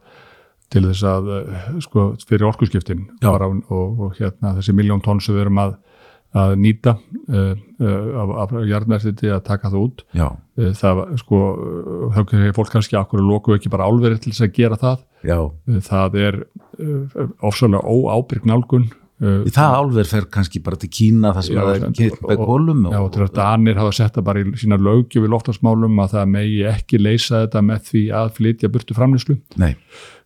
[0.75, 2.47] til þess að eh, sko fyrir
[3.23, 5.77] bara, og, og hérna þessi miljón tonn sem við erum að,
[6.35, 10.03] að nýta uh, uh, af, af jarðmerðiti að taka það út.
[10.19, 11.39] Uh, það sko
[12.57, 15.01] fólk kannski akkur loku ekki bara álverið til þess að gera það?
[15.25, 15.39] Já.
[15.87, 16.39] Það er
[17.39, 18.89] ofsalega óábyrg nálgun
[19.23, 22.43] uh, það álver fer kannski bara til Kína það sem Já, er og- keitt með
[22.49, 26.03] kolum Já, og til að Danir hafa sett það bara í sína lögjöf í loftasmálum
[26.03, 29.37] að það megi ekki leysa þetta með því að flytja burtu framlýslu.
[29.61, 29.73] nei,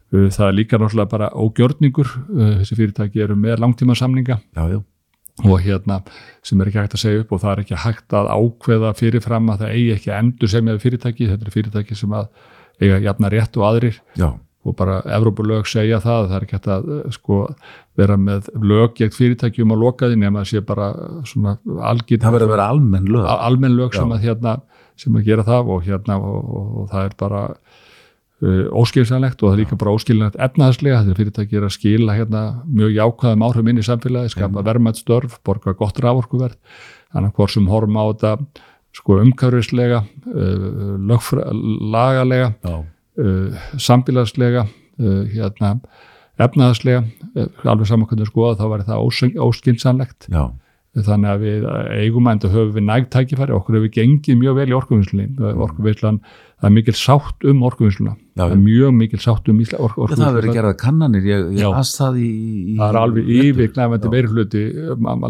[0.10, 4.80] Það er líka náttúrulega bara ógjörningur, uh, þessi fyrirtæki eru með langtíma samninga já,
[5.45, 5.99] og hérna
[6.43, 9.51] sem er ekki hægt að segja upp og það er ekki hægt að ákveða fyrirfram
[9.53, 12.32] að það eigi ekki endur semjaði fyrirtæki, þetta er fyrirtæki sem að
[12.80, 13.99] eiga jafna rétt og aðrir.
[14.18, 14.30] Já,
[14.66, 17.38] og bara Evrópulög segja það það er ekki hægt að uh, sko,
[17.99, 20.89] vera með lög gegn fyrirtækjum að loka því nema að sé bara
[21.30, 21.60] svona
[21.91, 23.30] algjörn það verður að vera almenn lög.
[23.38, 24.55] Almenn lög sem að, hérna,
[24.99, 27.86] sem að gera það og, hérna, og, og, og það er bara uh,
[28.39, 32.93] óskilsanlegt og það er líka bara óskiljanlegt efnaðslega, þetta fyrirtæki er að skila hérna, mjög
[32.95, 36.55] jákvæðum áhrifum inn í samfélagi skapa verðmætt störf, borga gott rávorkuverð
[37.11, 38.63] þannig að hvort sem horfum á þetta
[38.95, 39.99] sko umhverfislega
[40.31, 40.95] uh,
[41.93, 45.75] lagalega uh, samfélagslega uh, hérna,
[46.39, 50.43] efnaðslega uh, alveg saman hvernig skoða þá var það óskynsanlegt já,
[50.97, 51.65] þannig að við
[52.01, 55.27] eigum að enda höfum við nægt tækifæri, okkur hefur gengið mjög vel í orkuvinnslunni,
[55.65, 56.17] orkuvinnslan
[56.59, 58.15] það er mikil sátt um orkuvinnsluna.
[58.17, 61.45] Já, það er mjög mikil sátt um ísla, ork, Já, það verður gerða kannanir, ég,
[61.59, 62.31] ég aðst það í,
[62.73, 64.13] í það er alveg yfirknæfandi Já.
[64.15, 64.63] meirhluti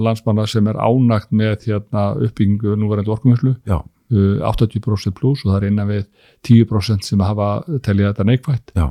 [0.07, 3.53] landsmanna sem er ánagt með hérna, uppbyggingu núverandi orkuvinnslu.
[3.69, 6.07] Já, uh, 80% pluss og það er innan við
[6.47, 7.51] 10% sem hafa
[7.85, 8.73] telja þetta neikvætt.
[8.79, 8.89] Já,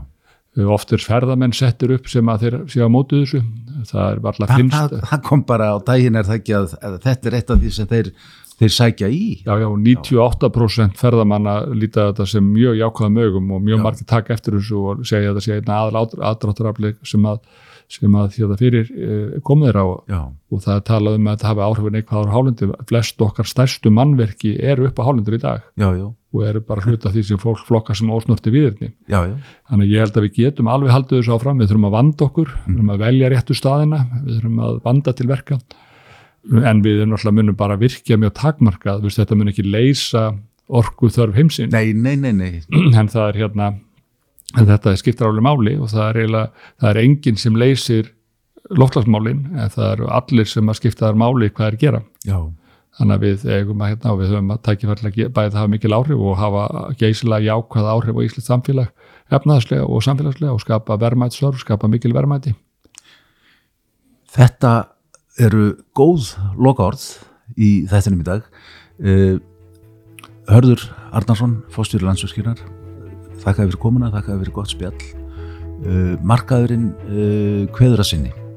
[0.67, 3.43] oft er ferðamenn settir upp sem að þeir séu á mótu þessu
[3.87, 6.77] það er varla Þa, finnst það, það kom bara á daginn er það ekki að,
[6.83, 8.11] að þetta er eitt af því sem þeir,
[8.59, 13.79] þeir sækja í Já, já, 98% ferðamanna líta þetta sem mjög jákvæðum augum og mjög
[13.79, 13.85] Já.
[13.87, 17.41] margir taka eftir þessu og segja að þetta sé einn aðal aðdráttarafli sem að,
[17.89, 20.15] sem að það fyrir eh, komið þeirra og,
[20.61, 22.69] það er talað um að þetta hafi áhrifin eitthvað á hálendi.
[22.91, 25.65] Flest okkar stærstu mannverki eru upp á hálendur í dag.
[25.81, 28.93] Já, já, og eru bara hluta því sem fólk flokka sem ósnorti viðirni.
[29.09, 32.29] Þannig að ég held að við getum alveg haldið þessu áfram, við þurfum að vanda
[32.29, 35.61] okkur, við þurfum að velja réttu staðina, við þurfum að vanda til verka.
[36.49, 40.29] En við erum náttúrulega munum bara virkja mjög takmarkað, þetta mun ekki leysa
[40.69, 42.51] orku þörf heimsinn nei, nei, nei, nei,
[42.93, 43.71] en það er hérna
[44.57, 48.15] en þetta skiptir álega máli og það er eiginlega, það er enginn sem leysir
[48.79, 52.01] loftlagsmálin en það eru allir sem að skipta þar máli hvað er að gera.
[52.29, 52.39] Já,
[52.99, 55.97] þannig að við eigum að hérna og við höfum að tækifærlega bæði það hafa mikil
[55.97, 56.65] áhrif og hafa
[57.01, 59.05] geysilega jákvæða áhrif á Íslands samfélag
[59.39, 62.55] efnaðslega og samfélagslega og skapa verðmætstörf, skapa mikil verðmæti.
[64.33, 64.73] Þetta
[65.39, 67.05] eru góð lokaorð
[67.57, 68.49] í þettinum í dag.
[68.99, 69.39] Uh,
[70.49, 72.78] Hörður Arnarsson, fórstjóri landsverkinar
[73.45, 74.99] þakkaði fyrir komuna, þakkaði fyrir gott spjall.
[75.79, 78.48] Uh, markaðurinn uh, kveður að sinni